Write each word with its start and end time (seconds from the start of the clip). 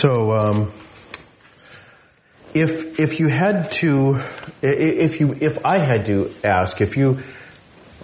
So, 0.00 0.32
um, 0.32 0.72
if 2.54 2.98
if 2.98 3.20
you 3.20 3.28
had 3.28 3.70
to, 3.72 4.18
if 4.62 5.20
you 5.20 5.36
if 5.38 5.62
I 5.62 5.76
had 5.76 6.06
to 6.06 6.32
ask, 6.42 6.80
if 6.80 6.96
you, 6.96 7.18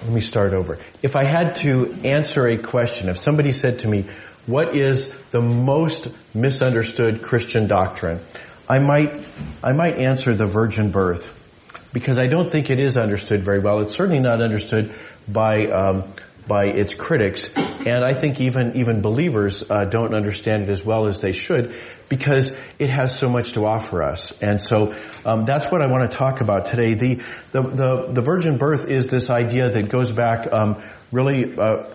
let 0.03 0.11
me 0.11 0.21
start 0.21 0.53
over. 0.53 0.79
If 1.03 1.17
I 1.17 1.25
had 1.25 1.55
to 1.65 1.95
answer 2.05 2.47
a 2.49 2.59
question, 2.59 3.09
if 3.09 3.17
somebody 3.17 3.53
said 3.53 3.79
to 3.79 3.89
me, 3.89 4.05
"What 4.45 4.77
is 4.77 5.11
the 5.31 5.41
most 5.41 6.09
misunderstood 6.35 7.23
Christian 7.23 7.67
doctrine?" 7.67 8.21
I 8.69 8.79
might 8.79 9.19
I 9.63 9.73
might 9.73 9.97
answer 9.97 10.35
the 10.35 10.47
virgin 10.47 10.91
birth 10.91 11.27
because 11.95 12.19
I 12.19 12.27
don't 12.27 12.53
think 12.53 12.69
it 12.69 12.79
is 12.79 12.99
understood 12.99 13.43
very 13.43 13.61
well. 13.61 13.81
It's 13.81 13.95
certainly 13.95 14.21
not 14.21 14.43
understood 14.43 14.93
by 15.27 15.69
um, 15.69 16.13
by 16.47 16.67
its 16.67 16.95
critics, 16.95 17.49
and 17.57 18.05
I 18.05 18.15
think 18.15 18.41
even 18.41 18.77
even 18.77 19.01
believers 19.01 19.65
uh, 19.69 19.85
don't 19.85 20.15
understand 20.15 20.65
it 20.65 20.71
as 20.71 20.85
well 20.85 21.07
as 21.07 21.21
they 21.21 21.33
should 21.33 21.75
because 22.09 22.57
it 22.79 22.89
has 22.89 23.19
so 23.19 23.29
much 23.29 23.53
to 23.55 23.67
offer 23.67 24.03
us. 24.03 24.33
And 24.41 24.61
so 24.61 24.95
um, 25.25 25.43
that's 25.43 25.67
what 25.67 25.83
I 25.83 25.89
want 25.89 26.11
to 26.11 26.17
talk 26.17 26.41
about 26.41 26.67
today. 26.67 26.95
The 26.95 27.15
the 27.53 27.63
the, 27.63 28.07
the 28.13 28.23
virgin 28.23 28.59
birth 28.59 28.89
is 28.89 29.09
this 29.09 29.29
idea 29.31 29.71
that 29.71 29.89
goes 29.89 30.13
back 30.13 30.53
um, 30.53 30.83
really. 31.11 31.57
Uh, 31.57 31.93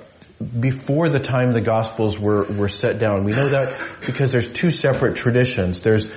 before 0.60 1.08
the 1.08 1.20
time 1.20 1.54
the 1.54 1.62
Gospels 1.62 2.18
were, 2.18 2.46
were 2.46 2.68
set 2.68 2.98
down. 2.98 3.26
We 3.26 3.32
know 3.32 3.50
that 3.50 3.80
because 4.04 4.32
there's 4.32 4.52
two 4.52 4.72
separate 4.72 5.16
traditions. 5.16 5.82
There's, 5.82 6.10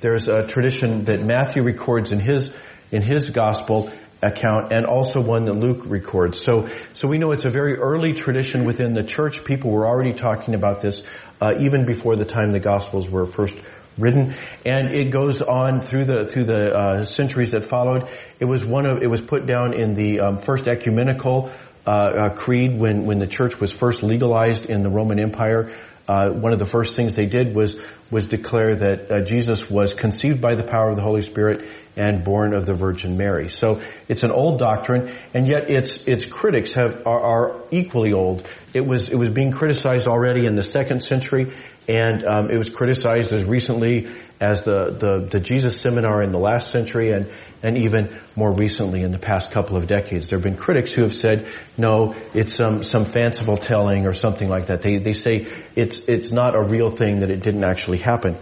there's 0.00 0.28
a 0.28 0.46
tradition 0.46 1.06
that 1.06 1.20
Matthew 1.20 1.64
records 1.64 2.12
in 2.12 2.20
his, 2.20 2.54
in 2.92 3.02
his 3.02 3.30
Gospel 3.30 3.90
account 4.22 4.72
and 4.72 4.86
also 4.86 5.20
one 5.20 5.46
that 5.46 5.54
Luke 5.54 5.82
records. 5.84 6.40
So, 6.40 6.68
so 6.94 7.08
we 7.08 7.18
know 7.18 7.32
it's 7.32 7.44
a 7.44 7.50
very 7.50 7.76
early 7.76 8.12
tradition 8.12 8.64
within 8.64 8.94
the 8.94 9.02
church. 9.02 9.44
People 9.44 9.70
were 9.70 9.86
already 9.86 10.12
talking 10.12 10.54
about 10.54 10.80
this, 10.80 11.02
uh, 11.40 11.54
even 11.58 11.86
before 11.86 12.16
the 12.16 12.24
time 12.24 12.52
the 12.52 12.60
Gospels 12.60 13.08
were 13.08 13.26
first 13.26 13.56
written, 13.98 14.34
and 14.64 14.88
it 14.94 15.10
goes 15.10 15.42
on 15.42 15.80
through 15.80 16.04
the 16.04 16.26
through 16.26 16.44
the 16.44 16.74
uh, 16.74 17.04
centuries 17.04 17.50
that 17.50 17.64
followed. 17.64 18.08
It 18.40 18.44
was 18.44 18.64
one 18.64 18.86
of 18.86 19.02
it 19.02 19.08
was 19.08 19.20
put 19.20 19.46
down 19.46 19.74
in 19.74 19.94
the 19.94 20.20
um, 20.20 20.38
first 20.38 20.68
ecumenical 20.68 21.50
uh, 21.86 21.90
uh, 21.90 22.34
creed 22.34 22.78
when 22.78 23.06
when 23.06 23.18
the 23.18 23.26
church 23.26 23.60
was 23.60 23.72
first 23.72 24.02
legalized 24.02 24.66
in 24.66 24.82
the 24.82 24.90
Roman 24.90 25.18
Empire. 25.18 25.70
Uh, 26.08 26.30
one 26.30 26.52
of 26.52 26.58
the 26.58 26.64
first 26.64 26.94
things 26.94 27.14
they 27.14 27.26
did 27.26 27.54
was 27.54 27.80
was 28.10 28.26
declare 28.26 28.76
that 28.76 29.10
uh, 29.10 29.20
Jesus 29.22 29.70
was 29.70 29.94
conceived 29.94 30.40
by 30.40 30.54
the 30.54 30.62
power 30.62 30.90
of 30.90 30.96
the 30.96 31.02
Holy 31.02 31.22
Spirit 31.22 31.64
and 31.96 32.24
born 32.24 32.54
of 32.54 32.66
the 32.66 32.74
Virgin 32.74 33.16
Mary. 33.16 33.48
So 33.48 33.80
it's 34.08 34.22
an 34.22 34.30
old 34.30 34.58
doctrine, 34.58 35.14
and 35.34 35.46
yet 35.46 35.70
its 35.70 36.06
its 36.06 36.24
critics 36.24 36.72
have 36.72 37.06
are, 37.06 37.20
are 37.20 37.56
equally 37.70 38.12
old. 38.12 38.46
It 38.74 38.86
was 38.86 39.08
it 39.08 39.16
was 39.16 39.28
being 39.28 39.52
criticized 39.52 40.06
already 40.06 40.46
in 40.46 40.54
the 40.54 40.62
second 40.62 41.00
century, 41.02 41.52
and 41.88 42.24
um, 42.24 42.50
it 42.50 42.58
was 42.58 42.70
criticized 42.70 43.32
as 43.32 43.44
recently 43.44 44.08
as 44.40 44.64
the, 44.64 44.90
the 44.90 45.28
the 45.30 45.40
Jesus 45.40 45.80
seminar 45.80 46.22
in 46.22 46.32
the 46.32 46.38
last 46.38 46.70
century, 46.70 47.12
and 47.12 47.30
and 47.62 47.78
even 47.78 48.18
more 48.34 48.52
recently 48.52 49.02
in 49.02 49.12
the 49.12 49.18
past 49.18 49.50
couple 49.50 49.76
of 49.76 49.86
decades. 49.86 50.28
There 50.28 50.38
have 50.38 50.44
been 50.44 50.56
critics 50.56 50.92
who 50.92 51.02
have 51.02 51.14
said, 51.14 51.48
no, 51.78 52.14
it's 52.34 52.54
some, 52.54 52.82
some 52.82 53.04
fanciful 53.04 53.56
telling 53.56 54.06
or 54.06 54.14
something 54.14 54.48
like 54.48 54.66
that. 54.66 54.82
They, 54.82 54.98
they 54.98 55.12
say 55.12 55.46
it's, 55.76 56.00
it's 56.00 56.32
not 56.32 56.54
a 56.56 56.62
real 56.62 56.90
thing, 56.90 57.20
that 57.20 57.30
it 57.30 57.42
didn't 57.42 57.64
actually 57.64 57.98
happen. 57.98 58.36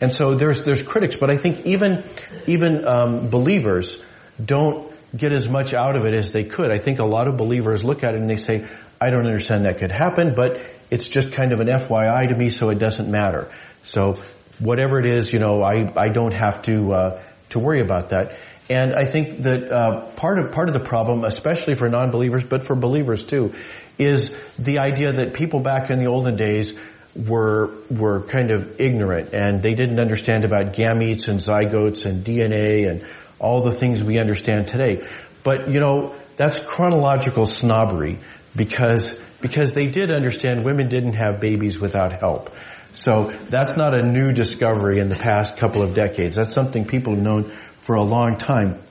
And 0.00 0.12
so 0.12 0.34
there's, 0.34 0.62
there's 0.62 0.82
critics, 0.82 1.16
but 1.16 1.30
I 1.30 1.38
think 1.38 1.64
even, 1.64 2.04
even, 2.46 2.86
um, 2.86 3.30
believers 3.30 4.02
don't 4.44 4.92
get 5.16 5.32
as 5.32 5.48
much 5.48 5.72
out 5.72 5.96
of 5.96 6.04
it 6.04 6.12
as 6.12 6.32
they 6.32 6.44
could. 6.44 6.70
I 6.70 6.78
think 6.78 6.98
a 6.98 7.04
lot 7.04 7.28
of 7.28 7.38
believers 7.38 7.82
look 7.82 8.04
at 8.04 8.14
it 8.14 8.20
and 8.20 8.28
they 8.28 8.36
say, 8.36 8.66
I 9.00 9.10
don't 9.10 9.26
understand 9.26 9.64
that 9.64 9.78
could 9.78 9.92
happen, 9.92 10.34
but 10.34 10.60
it's 10.90 11.08
just 11.08 11.32
kind 11.32 11.52
of 11.52 11.60
an 11.60 11.68
FYI 11.68 12.28
to 12.28 12.36
me, 12.36 12.50
so 12.50 12.68
it 12.70 12.78
doesn't 12.78 13.10
matter. 13.10 13.50
So 13.82 14.18
whatever 14.58 14.98
it 14.98 15.06
is, 15.06 15.32
you 15.32 15.38
know, 15.38 15.62
I, 15.62 15.92
I 15.96 16.08
don't 16.08 16.32
have 16.32 16.62
to, 16.62 16.92
uh, 16.92 17.22
to 17.50 17.58
worry 17.58 17.80
about 17.80 18.10
that. 18.10 18.36
And 18.68 18.94
I 18.94 19.04
think 19.04 19.42
that 19.42 19.70
uh, 19.70 20.00
part 20.16 20.38
of 20.38 20.52
part 20.52 20.68
of 20.68 20.72
the 20.72 20.80
problem, 20.80 21.24
especially 21.24 21.74
for 21.74 21.88
non-believers, 21.88 22.44
but 22.44 22.64
for 22.64 22.74
believers 22.74 23.24
too, 23.24 23.54
is 23.98 24.36
the 24.58 24.78
idea 24.78 25.12
that 25.12 25.34
people 25.34 25.60
back 25.60 25.90
in 25.90 25.98
the 25.98 26.06
olden 26.06 26.36
days 26.36 26.74
were 27.14 27.70
were 27.90 28.22
kind 28.22 28.50
of 28.50 28.80
ignorant 28.80 29.32
and 29.32 29.62
they 29.62 29.74
didn't 29.74 30.00
understand 30.00 30.44
about 30.44 30.74
gametes 30.74 31.28
and 31.28 31.38
zygotes 31.38 32.04
and 32.04 32.24
DNA 32.24 32.90
and 32.90 33.06
all 33.38 33.62
the 33.62 33.72
things 33.72 34.02
we 34.02 34.18
understand 34.18 34.68
today. 34.68 35.06
But 35.42 35.70
you 35.70 35.80
know, 35.80 36.14
that's 36.36 36.58
chronological 36.58 37.46
snobbery 37.46 38.18
because 38.54 39.16
because 39.40 39.74
they 39.74 39.86
did 39.86 40.10
understand 40.10 40.64
women 40.64 40.88
didn't 40.88 41.14
have 41.14 41.40
babies 41.40 41.78
without 41.78 42.12
help. 42.12 42.50
So 42.94 43.30
that's 43.50 43.76
not 43.76 43.94
a 43.94 44.02
new 44.02 44.32
discovery 44.32 44.98
in 44.98 45.10
the 45.10 45.16
past 45.16 45.58
couple 45.58 45.82
of 45.82 45.94
decades. 45.94 46.36
That's 46.36 46.52
something 46.52 46.86
people 46.86 47.14
have 47.14 47.22
known 47.22 47.52
for 47.86 47.94
a 47.94 48.02
long 48.02 48.36
time. 48.36 48.82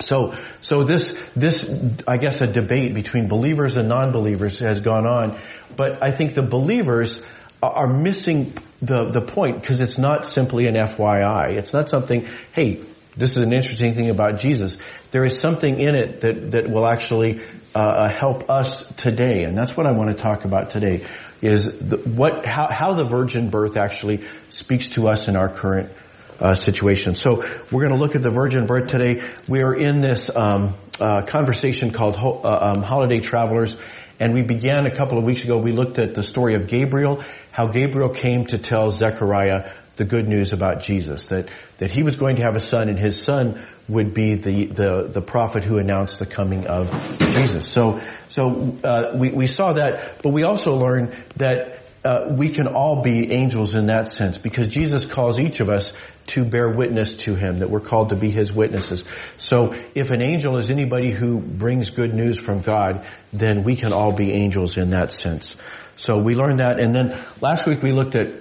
So, 0.00 0.34
so 0.60 0.84
this, 0.84 1.18
this, 1.34 1.74
I 2.06 2.18
guess 2.18 2.42
a 2.42 2.46
debate 2.46 2.92
between 2.92 3.28
believers 3.28 3.78
and 3.78 3.88
non-believers 3.88 4.58
has 4.58 4.80
gone 4.80 5.06
on, 5.06 5.38
but 5.74 6.02
I 6.02 6.10
think 6.10 6.34
the 6.34 6.42
believers 6.42 7.22
are 7.62 7.86
missing 7.86 8.52
the, 8.82 9.06
the 9.06 9.22
point 9.22 9.62
because 9.62 9.80
it's 9.80 9.96
not 9.96 10.26
simply 10.26 10.66
an 10.66 10.74
FYI. 10.74 11.56
It's 11.56 11.72
not 11.72 11.88
something, 11.88 12.28
hey, 12.52 12.84
this 13.16 13.38
is 13.38 13.42
an 13.42 13.54
interesting 13.54 13.94
thing 13.94 14.10
about 14.10 14.38
Jesus. 14.38 14.76
There 15.12 15.24
is 15.24 15.40
something 15.40 15.80
in 15.80 15.94
it 15.94 16.20
that, 16.20 16.50
that 16.50 16.68
will 16.68 16.86
actually 16.86 17.40
uh, 17.74 18.10
help 18.10 18.50
us 18.50 18.86
today, 18.96 19.44
and 19.44 19.56
that's 19.56 19.74
what 19.74 19.86
I 19.86 19.92
want 19.92 20.14
to 20.14 20.22
talk 20.22 20.44
about 20.44 20.70
today. 20.70 21.06
Is 21.40 21.78
the, 21.78 21.96
what 21.96 22.44
how, 22.44 22.66
how 22.66 22.92
the 22.92 23.04
virgin 23.04 23.48
birth 23.48 23.78
actually 23.78 24.24
speaks 24.50 24.90
to 24.90 25.08
us 25.08 25.26
in 25.26 25.36
our 25.36 25.48
current 25.48 25.90
uh, 26.40 26.54
situation. 26.54 27.14
So 27.14 27.44
we're 27.70 27.86
going 27.86 27.92
to 27.92 27.98
look 27.98 28.16
at 28.16 28.22
the 28.22 28.30
virgin 28.30 28.66
birth 28.66 28.88
today. 28.88 29.22
We 29.48 29.62
are 29.62 29.74
in 29.74 30.00
this 30.00 30.34
um, 30.34 30.74
uh, 31.00 31.22
conversation 31.22 31.92
called 31.92 32.16
Ho- 32.16 32.40
uh, 32.42 32.74
um, 32.74 32.82
Holiday 32.82 33.20
Travelers, 33.20 33.76
and 34.18 34.34
we 34.34 34.42
began 34.42 34.86
a 34.86 34.94
couple 34.94 35.18
of 35.18 35.24
weeks 35.24 35.44
ago. 35.44 35.58
We 35.58 35.72
looked 35.72 35.98
at 35.98 36.14
the 36.14 36.22
story 36.22 36.54
of 36.54 36.66
Gabriel, 36.66 37.22
how 37.52 37.66
Gabriel 37.66 38.10
came 38.10 38.46
to 38.46 38.58
tell 38.58 38.90
Zechariah 38.90 39.70
the 39.96 40.04
good 40.04 40.28
news 40.28 40.52
about 40.52 40.80
Jesus, 40.80 41.26
that 41.26 41.48
that 41.78 41.90
he 41.90 42.02
was 42.02 42.16
going 42.16 42.36
to 42.36 42.42
have 42.42 42.56
a 42.56 42.60
son, 42.60 42.88
and 42.88 42.98
his 42.98 43.22
son 43.22 43.60
would 43.88 44.14
be 44.14 44.34
the 44.34 44.66
the, 44.66 45.10
the 45.12 45.20
prophet 45.20 45.64
who 45.64 45.78
announced 45.78 46.18
the 46.18 46.26
coming 46.26 46.66
of 46.66 46.90
Jesus. 47.18 47.66
So 47.66 48.00
so 48.28 48.78
uh, 48.82 49.12
we 49.14 49.30
we 49.30 49.46
saw 49.46 49.74
that, 49.74 50.22
but 50.22 50.30
we 50.30 50.42
also 50.42 50.76
learned 50.76 51.14
that 51.36 51.80
uh, 52.04 52.28
we 52.30 52.48
can 52.48 52.66
all 52.66 53.02
be 53.02 53.30
angels 53.30 53.74
in 53.74 53.86
that 53.86 54.08
sense 54.08 54.38
because 54.38 54.68
Jesus 54.68 55.04
calls 55.04 55.38
each 55.38 55.60
of 55.60 55.68
us 55.68 55.92
to 56.30 56.44
bear 56.44 56.68
witness 56.68 57.14
to 57.14 57.34
him, 57.34 57.58
that 57.58 57.70
we're 57.70 57.80
called 57.80 58.10
to 58.10 58.16
be 58.16 58.30
his 58.30 58.52
witnesses. 58.52 59.04
So 59.38 59.74
if 59.94 60.10
an 60.10 60.22
angel 60.22 60.56
is 60.56 60.70
anybody 60.70 61.10
who 61.10 61.38
brings 61.38 61.90
good 61.90 62.14
news 62.14 62.40
from 62.40 62.60
God, 62.60 63.06
then 63.32 63.64
we 63.64 63.76
can 63.76 63.92
all 63.92 64.12
be 64.12 64.32
angels 64.32 64.76
in 64.76 64.90
that 64.90 65.12
sense. 65.12 65.56
So 65.96 66.18
we 66.18 66.34
learned 66.34 66.60
that 66.60 66.80
and 66.80 66.94
then 66.94 67.22
last 67.40 67.66
week 67.66 67.82
we 67.82 67.92
looked 67.92 68.14
at 68.14 68.40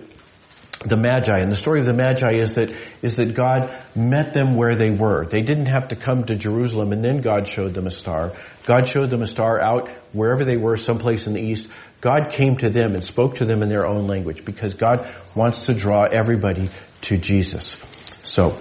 the 0.86 0.96
Magi, 0.96 1.40
and 1.40 1.52
the 1.52 1.58
story 1.58 1.82
of 1.82 1.86
the 1.86 1.94
Magi 1.94 2.36
is 2.36 2.56
that, 2.56 2.74
is 3.02 3.16
that 3.16 3.34
God 3.34 3.76
met 3.96 4.34
them 4.34 4.56
where 4.56 4.76
they 4.76 4.92
were. 4.92 5.26
They 5.26 5.42
didn't 5.42 5.66
have 5.66 5.90
to 5.90 5.98
come 5.98 6.24
to 6.26 6.38
Jerusalem 6.38 6.94
and 6.94 7.04
then 7.04 7.20
God 7.20 7.50
showed 7.50 7.74
them 7.74 7.86
a 7.86 7.92
star. 7.92 8.32
God 8.66 8.88
showed 8.88 9.10
them 9.10 9.22
a 9.22 9.28
star 9.28 9.60
out 9.60 9.90
wherever 10.14 10.46
they 10.46 10.56
were, 10.56 10.78
someplace 10.78 11.28
in 11.28 11.34
the 11.34 11.42
east. 11.42 11.68
God 12.02 12.32
came 12.32 12.58
to 12.58 12.70
them 12.70 12.94
and 12.94 13.04
spoke 13.04 13.36
to 13.36 13.46
them 13.46 13.62
in 13.62 13.70
their 13.70 13.86
own 13.86 14.08
language 14.08 14.46
because 14.46 14.74
God 14.74 15.08
wants 15.36 15.66
to 15.66 15.74
draw 15.74 16.04
everybody 16.04 16.70
to 17.02 17.18
Jesus. 17.18 17.76
So, 18.24 18.58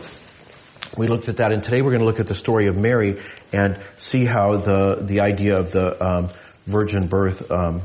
we 0.96 1.06
looked 1.06 1.28
at 1.28 1.36
that 1.36 1.52
and 1.52 1.62
today 1.62 1.82
we're 1.82 1.90
going 1.90 2.00
to 2.00 2.06
look 2.06 2.18
at 2.18 2.26
the 2.26 2.34
story 2.34 2.66
of 2.66 2.76
Mary 2.76 3.22
and 3.52 3.80
see 3.98 4.24
how 4.24 4.56
the, 4.56 4.98
the 5.00 5.20
idea 5.20 5.54
of 5.54 5.70
the 5.70 6.04
um, 6.04 6.30
virgin 6.66 7.06
birth 7.06 7.50
um, 7.50 7.82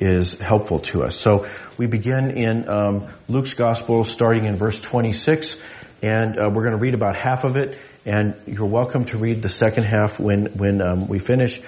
is 0.00 0.38
helpful 0.40 0.80
to 0.80 1.02
us. 1.02 1.16
So 1.16 1.48
we 1.78 1.86
begin 1.86 2.30
in 2.30 2.68
um, 2.68 3.08
Luke's 3.28 3.54
gospel 3.54 4.04
starting 4.04 4.46
in 4.46 4.56
verse 4.56 4.80
26 4.80 5.58
and 6.02 6.38
uh, 6.38 6.50
we're 6.52 6.62
going 6.62 6.76
to 6.76 6.80
read 6.80 6.94
about 6.94 7.16
half 7.16 7.44
of 7.44 7.56
it 7.56 7.78
and 8.04 8.34
you're 8.46 8.66
welcome 8.66 9.04
to 9.06 9.18
read 9.18 9.42
the 9.42 9.48
second 9.48 9.84
half 9.84 10.18
when, 10.18 10.46
when 10.56 10.82
um, 10.82 11.08
we 11.08 11.18
finish. 11.18 11.60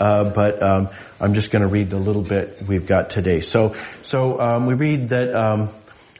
Uh, 0.00 0.30
but 0.30 0.62
um, 0.62 0.88
I'm 1.20 1.34
just 1.34 1.50
going 1.50 1.62
to 1.62 1.68
read 1.68 1.90
the 1.90 1.98
little 1.98 2.22
bit 2.22 2.62
we've 2.66 2.86
got 2.86 3.10
today. 3.10 3.40
So, 3.40 3.74
so 4.02 4.40
um, 4.40 4.66
we 4.66 4.74
read 4.74 5.10
that 5.10 5.34
um, 5.34 5.70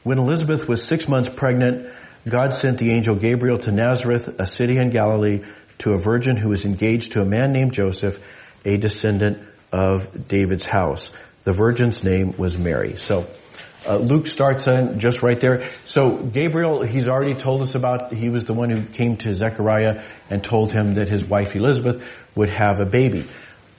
when 0.02 0.18
Elizabeth 0.18 0.68
was 0.68 0.84
six 0.84 1.08
months 1.08 1.28
pregnant, 1.28 1.92
God 2.28 2.52
sent 2.52 2.78
the 2.78 2.92
angel 2.92 3.14
Gabriel 3.14 3.58
to 3.60 3.72
Nazareth, 3.72 4.40
a 4.40 4.46
city 4.46 4.78
in 4.78 4.90
Galilee, 4.90 5.44
to 5.78 5.92
a 5.92 5.98
virgin 5.98 6.36
who 6.36 6.48
was 6.48 6.64
engaged 6.64 7.12
to 7.12 7.20
a 7.20 7.24
man 7.24 7.52
named 7.52 7.72
Joseph, 7.72 8.22
a 8.64 8.76
descendant 8.76 9.46
of 9.72 10.28
David's 10.28 10.64
house. 10.64 11.10
The 11.44 11.52
virgin's 11.52 12.02
name 12.02 12.34
was 12.36 12.58
Mary. 12.58 12.96
So 12.96 13.28
uh, 13.86 13.98
Luke 13.98 14.26
starts 14.26 14.66
in 14.66 14.98
just 14.98 15.22
right 15.22 15.38
there. 15.38 15.68
So 15.84 16.16
Gabriel, 16.16 16.82
he's 16.82 17.08
already 17.08 17.34
told 17.34 17.62
us 17.62 17.74
about, 17.74 18.12
he 18.12 18.28
was 18.28 18.46
the 18.46 18.54
one 18.54 18.70
who 18.70 18.82
came 18.82 19.16
to 19.18 19.32
Zechariah 19.32 20.02
and 20.28 20.42
told 20.42 20.72
him 20.72 20.94
that 20.94 21.08
his 21.08 21.24
wife 21.24 21.54
Elizabeth 21.54 22.04
would 22.34 22.48
have 22.48 22.80
a 22.80 22.86
baby. 22.86 23.26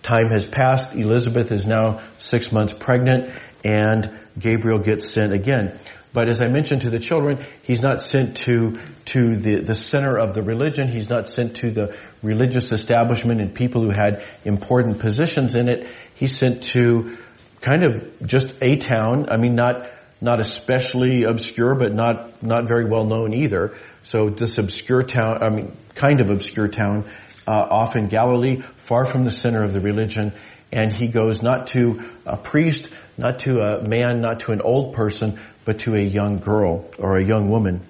Time 0.03 0.29
has 0.29 0.45
passed. 0.45 0.93
Elizabeth 0.93 1.51
is 1.51 1.65
now 1.65 2.01
six 2.19 2.51
months 2.51 2.73
pregnant 2.73 3.33
and 3.63 4.17
Gabriel 4.39 4.79
gets 4.79 5.13
sent 5.13 5.33
again. 5.33 5.77
But 6.13 6.29
as 6.29 6.41
I 6.41 6.47
mentioned 6.47 6.81
to 6.81 6.89
the 6.89 6.99
children, 6.99 7.45
he's 7.63 7.81
not 7.81 8.01
sent 8.01 8.37
to, 8.37 8.79
to 9.05 9.35
the, 9.35 9.61
the 9.61 9.75
center 9.75 10.17
of 10.17 10.33
the 10.33 10.41
religion. 10.41 10.87
He's 10.87 11.09
not 11.09 11.27
sent 11.27 11.57
to 11.57 11.69
the 11.69 11.97
religious 12.23 12.71
establishment 12.71 13.41
and 13.41 13.53
people 13.53 13.83
who 13.83 13.89
had 13.89 14.23
important 14.45 14.99
positions 14.99 15.55
in 15.55 15.67
it. 15.67 15.87
He's 16.15 16.35
sent 16.37 16.63
to 16.73 17.17
kind 17.61 17.83
of 17.83 18.25
just 18.25 18.55
a 18.61 18.77
town. 18.77 19.29
I 19.29 19.37
mean, 19.37 19.55
not, 19.55 19.91
not 20.21 20.39
especially 20.39 21.23
obscure, 21.23 21.75
but 21.75 21.93
not, 21.93 22.41
not 22.41 22.67
very 22.67 22.85
well 22.85 23.05
known 23.05 23.33
either. 23.33 23.77
So 24.03 24.29
this 24.29 24.57
obscure 24.57 25.03
town, 25.03 25.43
I 25.43 25.49
mean, 25.49 25.75
kind 25.93 26.21
of 26.21 26.29
obscure 26.29 26.67
town, 26.67 27.05
uh, 27.47 27.51
off 27.51 27.95
in 27.95 28.07
Galilee, 28.07 28.61
far 28.75 29.05
from 29.05 29.23
the 29.23 29.31
center 29.31 29.63
of 29.63 29.73
the 29.73 29.79
religion. 29.79 30.33
And 30.71 30.93
he 30.93 31.07
goes 31.07 31.41
not 31.41 31.67
to 31.67 32.03
a 32.25 32.35
priest, 32.35 32.89
not 33.17 33.39
to 33.39 33.61
a 33.61 33.81
man, 33.81 34.19
not 34.19 34.41
to 34.41 34.51
an 34.51 34.61
old 34.61 34.93
person, 34.93 35.39
but 35.63 35.79
to 35.79 35.95
a 35.95 36.01
young 36.01 36.39
girl 36.39 36.89
or 36.99 37.17
a 37.17 37.25
young 37.25 37.49
woman. 37.49 37.81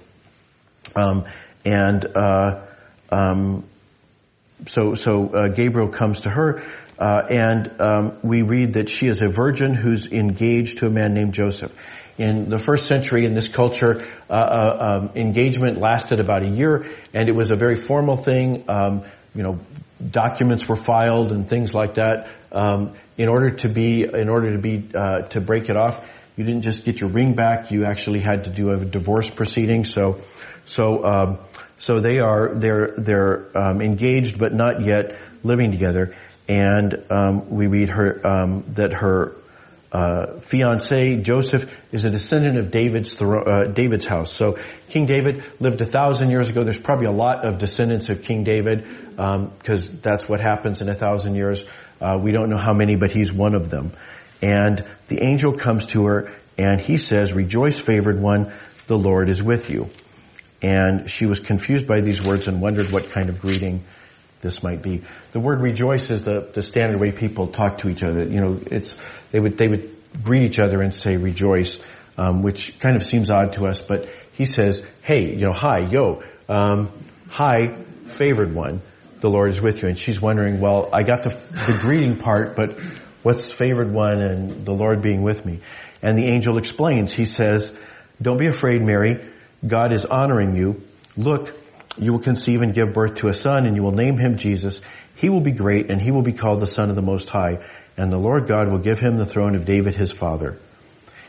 Um, 0.96 1.26
and 1.66 2.06
uh, 2.16 2.62
um, 3.12 3.64
so, 4.66 4.94
so 4.94 5.30
uh, 5.30 5.48
Gabriel 5.50 5.90
comes 5.90 6.22
to 6.22 6.30
her, 6.30 6.64
uh, 7.00 7.24
and 7.30 7.72
um, 7.80 8.18
we 8.24 8.42
read 8.42 8.74
that 8.74 8.90
she 8.90 9.08
is 9.08 9.22
a 9.22 9.28
virgin 9.28 9.74
who's 9.74 10.12
engaged 10.12 10.80
to 10.80 10.88
a 10.88 10.90
man 10.90 11.14
named 11.14 11.34
Joseph. 11.34 11.74
In 12.18 12.50
the 12.50 12.58
first 12.58 12.88
century, 12.88 13.26
in 13.26 13.36
this 13.36 13.48
culture, 13.48 14.04
uh, 14.28 14.34
uh, 14.34 14.78
um, 14.80 15.10
engagement 15.16 15.78
lasted 15.78 16.20
about 16.20 16.42
a 16.42 16.48
year, 16.48 16.86
and 17.14 17.30
it 17.30 17.34
was 17.34 17.52
a 17.52 17.56
very 17.56 17.76
formal 17.76 18.18
thing. 18.18 18.66
You 19.38 19.44
know, 19.44 19.60
documents 20.12 20.68
were 20.68 20.76
filed 20.76 21.32
and 21.32 21.48
things 21.48 21.74
like 21.74 21.94
that. 21.94 22.28
Um, 22.52 22.96
in 23.18 23.30
order 23.30 23.52
to 23.52 23.70
be, 23.70 24.04
in 24.04 24.30
order 24.30 24.52
to 24.52 24.58
be, 24.58 24.90
uh, 24.94 25.22
to 25.30 25.40
break 25.40 25.70
it 25.70 25.78
off, 25.78 26.06
you 26.36 26.44
didn't 26.44 26.64
just 26.64 26.84
get 26.84 27.00
your 27.00 27.10
ring 27.10 27.34
back. 27.34 27.72
You 27.72 27.86
actually 27.86 28.20
had 28.20 28.44
to 28.46 28.50
do 28.50 28.72
a 28.72 28.84
divorce 28.84 29.30
proceeding. 29.30 29.86
So, 29.86 30.22
so, 30.66 31.06
um, 31.06 31.40
so 31.80 32.00
they 32.00 32.20
are 32.20 32.56
they're 32.56 32.94
they're 32.98 33.48
um, 33.56 33.82
engaged 33.82 34.38
but 34.40 34.54
not 34.54 34.86
yet 34.86 35.18
living 35.44 35.72
together. 35.72 36.16
And 36.48 37.06
um, 37.10 37.50
we 37.50 37.68
read 37.68 37.90
her 37.90 38.22
um, 38.26 38.64
that 38.70 38.94
her 38.94 39.36
uh, 39.92 40.40
fiance 40.42 41.18
Joseph 41.18 41.74
is 41.92 42.04
a 42.04 42.10
descendant 42.10 42.58
of 42.58 42.72
David's 42.72 43.20
uh, 43.22 43.72
David's 43.74 44.06
house. 44.06 44.34
So 44.34 44.58
King 44.90 45.06
David 45.06 45.44
lived 45.60 45.80
a 45.82 45.86
thousand 45.86 46.30
years 46.30 46.50
ago. 46.50 46.64
There's 46.64 46.80
probably 46.80 47.08
a 47.08 47.12
lot 47.12 47.48
of 47.48 47.58
descendants 47.58 48.10
of 48.10 48.22
King 48.22 48.44
David 48.44 48.86
because 49.12 49.90
um, 49.90 50.00
that's 50.02 50.28
what 50.28 50.42
happens 50.42 50.82
in 50.82 50.90
a 50.90 50.96
thousand 50.96 51.36
years. 51.36 51.64
Uh, 52.02 52.20
we 52.22 52.32
don't 52.32 52.50
know 52.50 52.58
how 52.58 52.74
many, 52.74 52.96
but 52.96 53.12
he's 53.12 53.32
one 53.32 53.56
of 53.56 53.70
them. 53.70 53.94
And 54.42 54.86
the 55.08 55.24
angel 55.24 55.54
comes 55.54 55.88
to 55.88 56.06
her 56.06 56.32
and 56.58 56.82
he 56.82 56.98
says, 56.98 57.34
"Rejoice, 57.34 57.80
favored 57.80 58.20
one, 58.20 58.52
the 58.88 58.98
Lord 58.98 59.30
is 59.30 59.42
with 59.42 59.72
you." 59.72 59.90
And 60.62 61.10
she 61.10 61.26
was 61.26 61.40
confused 61.40 61.88
by 61.88 62.02
these 62.02 62.22
words 62.22 62.48
and 62.48 62.62
wondered 62.62 62.92
what 62.92 63.10
kind 63.10 63.30
of 63.30 63.40
greeting 63.40 63.84
this 64.42 64.64
might 64.64 64.82
be. 64.82 65.02
The 65.32 65.40
word 65.40 65.62
rejoice 65.62 66.10
is 66.10 66.24
the, 66.24 66.42
the 66.54 66.62
standard 66.62 67.00
way 67.00 67.12
people 67.12 67.48
talk 67.48 67.80
to 67.80 67.90
each 67.90 68.04
other. 68.04 68.24
You 68.24 68.42
know, 68.42 68.60
it's, 68.66 68.98
they 69.32 69.40
would, 69.40 69.58
they 69.58 69.68
would 69.68 69.96
greet 70.24 70.44
each 70.44 70.60
other 70.60 70.82
and 70.82 70.94
say 70.94 71.18
rejoice, 71.18 71.80
um, 72.18 72.44
which 72.44 72.80
kind 72.80 72.96
of 72.96 73.04
seems 73.04 73.30
odd 73.30 73.54
to 73.54 73.66
us, 73.66 73.82
but 73.82 74.10
he 74.34 74.46
says, 74.46 74.86
hey, 75.02 75.34
you 75.34 75.46
know, 75.46 75.54
hi, 75.54 75.80
yo, 75.80 76.24
um, 76.48 76.92
hi, 77.30 77.76
favored 78.06 78.54
one, 78.54 78.82
the 79.20 79.30
Lord 79.30 79.52
is 79.52 79.60
with 79.60 79.82
you. 79.82 79.90
And 79.90 79.98
she's 79.98 80.22
wondering, 80.22 80.60
well, 80.60 80.90
I 80.94 81.04
got 81.04 81.24
the, 81.24 81.30
the 81.30 81.78
greeting 81.82 82.18
part, 82.18 82.56
but 82.56 82.80
what's 83.24 83.52
favored 83.52 83.92
one 83.92 84.22
and 84.22 84.66
the 84.66 84.74
Lord 84.74 85.02
being 85.02 85.24
with 85.24 85.46
me? 85.46 85.60
And 86.02 86.18
the 86.18 86.26
angel 86.26 86.58
explains, 86.58 87.12
he 87.12 87.26
says, 87.26 87.76
don't 88.22 88.38
be 88.38 88.48
afraid, 88.48 88.82
Mary, 88.82 89.24
God 89.66 89.92
is 89.92 90.06
honoring 90.06 90.56
you. 90.56 90.84
Look, 91.16 91.54
you 91.98 92.12
will 92.14 92.20
conceive 92.20 92.62
and 92.62 92.74
give 92.74 92.94
birth 92.94 93.16
to 93.16 93.28
a 93.28 93.34
son 93.34 93.66
and 93.66 93.76
you 93.76 93.84
will 93.84 93.92
name 93.92 94.18
him 94.18 94.38
Jesus. 94.38 94.82
He 95.16 95.30
will 95.30 95.42
be 95.42 95.52
great 95.52 95.90
and 95.90 96.02
he 96.02 96.12
will 96.12 96.22
be 96.22 96.34
called 96.34 96.60
the 96.60 96.68
son 96.68 96.90
of 96.90 96.96
the 96.96 97.02
most 97.02 97.30
high 97.30 97.66
and 97.98 98.12
the 98.12 98.18
Lord 98.18 98.48
God 98.48 98.70
will 98.70 98.80
give 98.80 99.00
him 99.00 99.18
the 99.18 99.26
throne 99.26 99.56
of 99.56 99.66
David 99.66 99.96
his 99.96 100.12
father. 100.12 100.58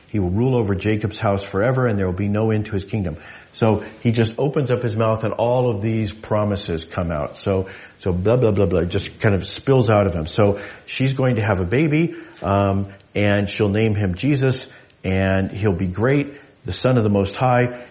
He 0.09 0.19
will 0.19 0.31
rule 0.31 0.57
over 0.57 0.75
Jacob's 0.75 1.19
house 1.19 1.43
forever 1.43 1.87
and 1.87 1.99
there 1.99 2.07
will 2.07 2.15
be 2.15 2.29
no 2.29 2.51
end 2.51 2.67
to 2.67 2.73
his 2.73 2.85
kingdom. 2.85 3.17
So 3.53 3.85
he 4.01 4.13
just 4.13 4.35
opens 4.39 4.71
up 4.71 4.83
his 4.83 4.97
mouth 4.97 5.25
and 5.25 5.35
all 5.35 5.71
of 5.71 5.83
these 5.83 6.13
promises 6.13 6.85
come 6.85 7.11
out. 7.11 7.37
So, 7.37 7.69
so 7.99 8.13
blah, 8.13 8.37
blah, 8.37 8.53
blah, 8.53 8.67
blah, 8.67 8.85
just 8.85 9.21
kind 9.21 9.35
of 9.35 9.47
spills 9.47 9.91
out 9.91 10.07
of 10.07 10.15
him. 10.15 10.27
So 10.27 10.61
she's 10.87 11.13
going 11.13 11.37
to 11.37 11.43
have 11.43 11.61
a 11.61 11.65
baby, 11.65 12.15
um, 12.43 12.93
and 13.15 13.51
she'll 13.51 13.69
name 13.69 13.95
him 13.95 14.15
Jesus 14.15 14.69
and 15.05 15.51
he'll 15.51 15.77
be 15.77 15.87
great, 15.87 16.35
the 16.65 16.73
son 16.73 16.97
of 16.97 17.03
the 17.03 17.11
most 17.11 17.35
high. 17.35 17.85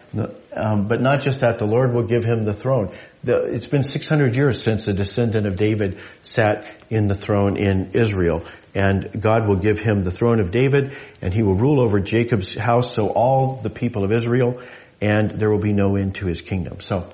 Um, 0.53 0.87
but 0.87 1.01
not 1.01 1.21
just 1.21 1.41
that, 1.41 1.59
the 1.59 1.65
Lord 1.65 1.93
will 1.93 2.03
give 2.03 2.23
him 2.23 2.45
the 2.45 2.53
throne. 2.53 2.95
The, 3.23 3.43
it's 3.43 3.67
been 3.67 3.83
600 3.83 4.35
years 4.35 4.61
since 4.61 4.87
a 4.87 4.93
descendant 4.93 5.47
of 5.47 5.55
David 5.55 5.99
sat 6.21 6.65
in 6.89 7.07
the 7.07 7.15
throne 7.15 7.57
in 7.57 7.91
Israel. 7.93 8.45
And 8.73 9.21
God 9.21 9.47
will 9.47 9.55
give 9.55 9.79
him 9.79 10.03
the 10.03 10.11
throne 10.11 10.39
of 10.39 10.51
David, 10.51 10.95
and 11.21 11.33
he 11.33 11.41
will 11.41 11.55
rule 11.55 11.81
over 11.81 11.99
Jacob's 11.99 12.55
house, 12.55 12.93
so 12.93 13.09
all 13.09 13.55
the 13.55 13.71
people 13.71 14.03
of 14.03 14.11
Israel, 14.11 14.61
and 15.01 15.31
there 15.31 15.49
will 15.49 15.61
be 15.61 15.73
no 15.73 15.95
end 15.95 16.15
to 16.15 16.27
his 16.27 16.41
kingdom. 16.41 16.79
So, 16.81 17.11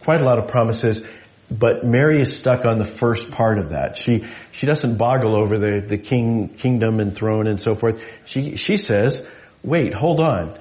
quite 0.00 0.22
a 0.22 0.24
lot 0.24 0.38
of 0.38 0.48
promises, 0.48 1.04
but 1.50 1.84
Mary 1.84 2.20
is 2.20 2.36
stuck 2.36 2.64
on 2.64 2.78
the 2.78 2.84
first 2.84 3.30
part 3.30 3.58
of 3.58 3.70
that. 3.70 3.96
She, 3.96 4.24
she 4.52 4.66
doesn't 4.66 4.96
boggle 4.96 5.36
over 5.36 5.58
the, 5.58 5.80
the 5.80 5.98
king, 5.98 6.48
kingdom 6.48 6.98
and 6.98 7.14
throne 7.14 7.46
and 7.46 7.60
so 7.60 7.74
forth. 7.74 8.02
She, 8.24 8.56
she 8.56 8.78
says, 8.78 9.26
wait, 9.62 9.92
hold 9.92 10.20
on. 10.20 10.58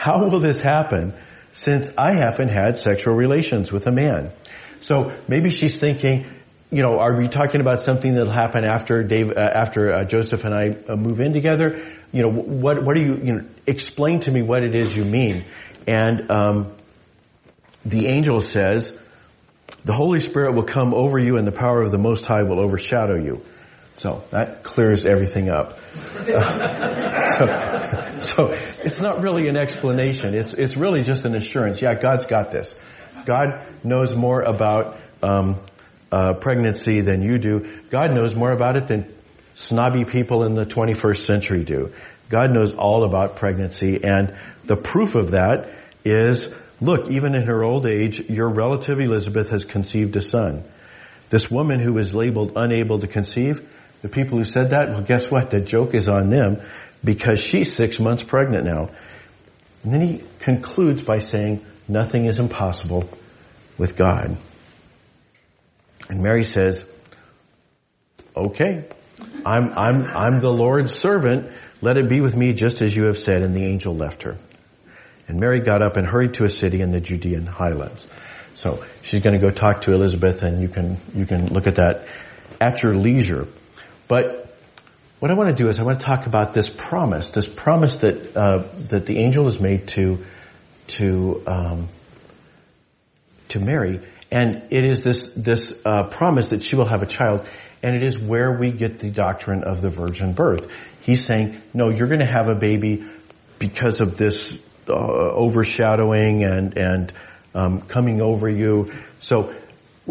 How 0.00 0.24
will 0.24 0.40
this 0.40 0.60
happen 0.60 1.12
since 1.52 1.90
I 1.98 2.14
haven't 2.14 2.48
had 2.48 2.78
sexual 2.78 3.14
relations 3.14 3.70
with 3.70 3.86
a 3.86 3.90
man? 3.90 4.30
So 4.80 5.12
maybe 5.28 5.50
she's 5.50 5.78
thinking, 5.78 6.24
you 6.70 6.82
know, 6.82 6.98
are 6.98 7.14
we 7.14 7.28
talking 7.28 7.60
about 7.60 7.80
something 7.80 8.14
that'll 8.14 8.32
happen 8.32 8.64
after 8.64 9.02
Dave, 9.02 9.30
uh, 9.30 9.38
after 9.38 9.92
uh, 9.92 10.04
Joseph 10.04 10.44
and 10.44 10.54
I 10.54 10.70
uh, 10.88 10.96
move 10.96 11.20
in 11.20 11.34
together? 11.34 11.82
You 12.12 12.22
know, 12.22 12.30
what 12.30 12.82
what 12.82 12.96
do 12.96 13.02
you 13.02 13.14
you 13.16 13.32
know? 13.34 13.44
Explain 13.66 14.20
to 14.20 14.30
me 14.30 14.40
what 14.40 14.64
it 14.64 14.74
is 14.74 14.96
you 14.96 15.04
mean. 15.04 15.44
And 15.86 16.30
um, 16.30 16.72
the 17.84 18.06
angel 18.06 18.40
says, 18.40 18.98
"The 19.84 19.92
Holy 19.92 20.20
Spirit 20.20 20.54
will 20.54 20.64
come 20.64 20.94
over 20.94 21.18
you, 21.18 21.36
and 21.36 21.46
the 21.46 21.52
power 21.52 21.82
of 21.82 21.90
the 21.90 21.98
Most 21.98 22.24
High 22.24 22.44
will 22.44 22.60
overshadow 22.60 23.16
you." 23.16 23.44
So 23.98 24.24
that 24.30 24.62
clears 24.62 25.04
everything 25.04 25.50
up. 25.50 25.78
so, 26.24 28.09
so 28.36 28.48
it's 28.50 29.00
not 29.00 29.22
really 29.22 29.48
an 29.48 29.56
explanation. 29.56 30.34
It's 30.34 30.52
it's 30.52 30.76
really 30.76 31.02
just 31.02 31.24
an 31.24 31.34
assurance. 31.34 31.80
Yeah, 31.80 31.94
God's 31.94 32.26
got 32.26 32.50
this. 32.50 32.74
God 33.24 33.66
knows 33.82 34.14
more 34.14 34.42
about 34.42 34.98
um, 35.22 35.60
uh, 36.12 36.34
pregnancy 36.34 37.00
than 37.00 37.22
you 37.22 37.38
do. 37.38 37.80
God 37.88 38.14
knows 38.14 38.34
more 38.34 38.52
about 38.52 38.76
it 38.76 38.88
than 38.88 39.10
snobby 39.54 40.04
people 40.04 40.44
in 40.44 40.54
the 40.54 40.66
21st 40.66 41.22
century 41.22 41.64
do. 41.64 41.92
God 42.28 42.50
knows 42.52 42.74
all 42.74 43.04
about 43.04 43.36
pregnancy, 43.36 44.04
and 44.04 44.36
the 44.64 44.76
proof 44.76 45.14
of 45.14 45.30
that 45.30 45.70
is, 46.04 46.48
look, 46.80 47.10
even 47.10 47.34
in 47.34 47.44
her 47.44 47.64
old 47.64 47.86
age, 47.86 48.20
your 48.28 48.48
relative 48.48 49.00
Elizabeth 49.00 49.48
has 49.48 49.64
conceived 49.64 50.14
a 50.16 50.20
son. 50.20 50.62
This 51.30 51.50
woman 51.50 51.80
who 51.80 51.94
was 51.94 52.14
labeled 52.14 52.52
unable 52.56 52.98
to 52.98 53.06
conceive, 53.06 53.66
the 54.02 54.08
people 54.08 54.38
who 54.38 54.44
said 54.44 54.70
that, 54.70 54.90
well 54.90 55.02
guess 55.02 55.30
what? 55.30 55.50
The 55.50 55.60
joke 55.60 55.94
is 55.94 56.08
on 56.08 56.30
them 56.30 56.62
because 57.02 57.40
she's 57.40 57.74
six 57.74 57.98
months 57.98 58.22
pregnant 58.22 58.64
now. 58.64 58.90
And 59.82 59.92
then 59.92 60.00
he 60.00 60.24
concludes 60.40 61.02
by 61.02 61.18
saying, 61.18 61.64
nothing 61.88 62.26
is 62.26 62.38
impossible 62.38 63.08
with 63.78 63.96
God. 63.96 64.36
And 66.08 66.22
Mary 66.22 66.44
says, 66.44 66.84
okay, 68.36 68.84
I'm, 69.46 69.72
I'm, 69.78 70.04
I'm 70.04 70.40
the 70.40 70.50
Lord's 70.50 70.94
servant. 70.94 71.50
Let 71.80 71.96
it 71.96 72.08
be 72.08 72.20
with 72.20 72.36
me 72.36 72.52
just 72.52 72.82
as 72.82 72.94
you 72.94 73.06
have 73.06 73.18
said. 73.18 73.42
And 73.42 73.54
the 73.54 73.64
angel 73.64 73.94
left 73.94 74.24
her. 74.24 74.36
And 75.28 75.38
Mary 75.38 75.60
got 75.60 75.82
up 75.82 75.96
and 75.96 76.06
hurried 76.06 76.34
to 76.34 76.44
a 76.44 76.48
city 76.48 76.80
in 76.80 76.90
the 76.90 77.00
Judean 77.00 77.46
highlands. 77.46 78.06
So 78.54 78.84
she's 79.02 79.22
going 79.22 79.34
to 79.34 79.40
go 79.40 79.50
talk 79.50 79.82
to 79.82 79.92
Elizabeth 79.92 80.42
and 80.42 80.60
you 80.60 80.68
can, 80.68 80.98
you 81.14 81.24
can 81.24 81.46
look 81.52 81.66
at 81.66 81.76
that 81.76 82.06
at 82.60 82.82
your 82.82 82.94
leisure. 82.94 83.46
But 84.08 84.49
what 85.20 85.30
I 85.30 85.34
want 85.34 85.54
to 85.54 85.62
do 85.62 85.68
is 85.68 85.78
I 85.78 85.82
want 85.82 86.00
to 86.00 86.04
talk 86.04 86.26
about 86.26 86.54
this 86.54 86.70
promise, 86.70 87.30
this 87.30 87.46
promise 87.46 87.96
that 87.96 88.36
uh, 88.36 88.64
that 88.88 89.04
the 89.04 89.18
angel 89.18 89.46
is 89.48 89.60
made 89.60 89.86
to 89.88 90.24
to 90.88 91.42
um, 91.46 91.88
to 93.48 93.60
Mary, 93.60 94.00
and 94.30 94.62
it 94.70 94.84
is 94.84 95.04
this 95.04 95.30
this 95.36 95.74
uh, 95.84 96.04
promise 96.04 96.50
that 96.50 96.62
she 96.62 96.74
will 96.74 96.88
have 96.88 97.02
a 97.02 97.06
child, 97.06 97.46
and 97.82 97.94
it 97.94 98.02
is 98.02 98.18
where 98.18 98.58
we 98.58 98.72
get 98.72 98.98
the 98.98 99.10
doctrine 99.10 99.62
of 99.62 99.82
the 99.82 99.90
virgin 99.90 100.32
birth. 100.32 100.70
He's 101.02 101.24
saying, 101.24 101.60
no, 101.74 101.90
you're 101.90 102.08
going 102.08 102.20
to 102.20 102.26
have 102.26 102.48
a 102.48 102.54
baby 102.54 103.04
because 103.58 104.00
of 104.00 104.16
this 104.16 104.58
uh, 104.88 104.94
overshadowing 104.94 106.44
and 106.44 106.78
and 106.78 107.12
um, 107.54 107.82
coming 107.82 108.22
over 108.22 108.48
you. 108.48 108.90
So, 109.20 109.54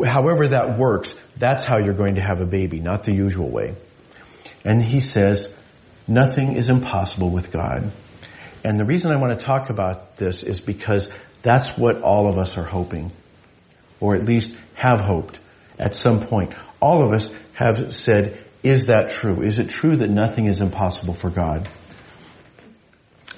however 0.06 0.50
that 0.50 0.78
works, 0.78 1.16
that's 1.36 1.64
how 1.64 1.80
you're 1.80 1.96
going 1.96 2.16
to 2.16 2.22
have 2.22 2.42
a 2.42 2.46
baby, 2.46 2.80
not 2.80 3.06
the 3.06 3.14
usual 3.14 3.50
way. 3.50 3.74
And 4.64 4.84
he 4.84 5.00
says, 5.00 5.54
nothing 6.08 6.54
is 6.54 6.70
impossible 6.70 7.30
with 7.30 7.52
God. 7.52 7.92
And 8.64 8.80
the 8.80 8.86
reason 8.86 9.12
I 9.12 9.18
want 9.18 9.38
to 9.40 9.46
talk 9.46 9.70
about 9.70 10.18
this 10.18 10.44
is 10.44 10.60
because 10.60 11.10
that's 11.42 11.78
what 11.78 12.02
all 12.02 12.28
of 12.28 12.38
us 12.38 12.58
are 12.58 12.64
hoping. 12.64 13.12
Or 14.00 14.16
at 14.16 14.26
least 14.26 14.56
have 14.76 15.02
hoped 15.02 15.40
at 15.78 15.96
some 15.96 16.22
point. 16.22 16.54
All 16.82 17.04
of 17.04 17.14
us 17.14 17.32
have 17.54 17.94
said, 17.94 18.44
is 18.64 18.88
that 18.88 19.10
true? 19.10 19.42
Is 19.42 19.60
it 19.60 19.70
true 19.70 19.96
that 19.98 20.10
nothing 20.10 20.46
is 20.46 20.62
impossible 20.62 21.14
for 21.14 21.30
God? 21.30 21.68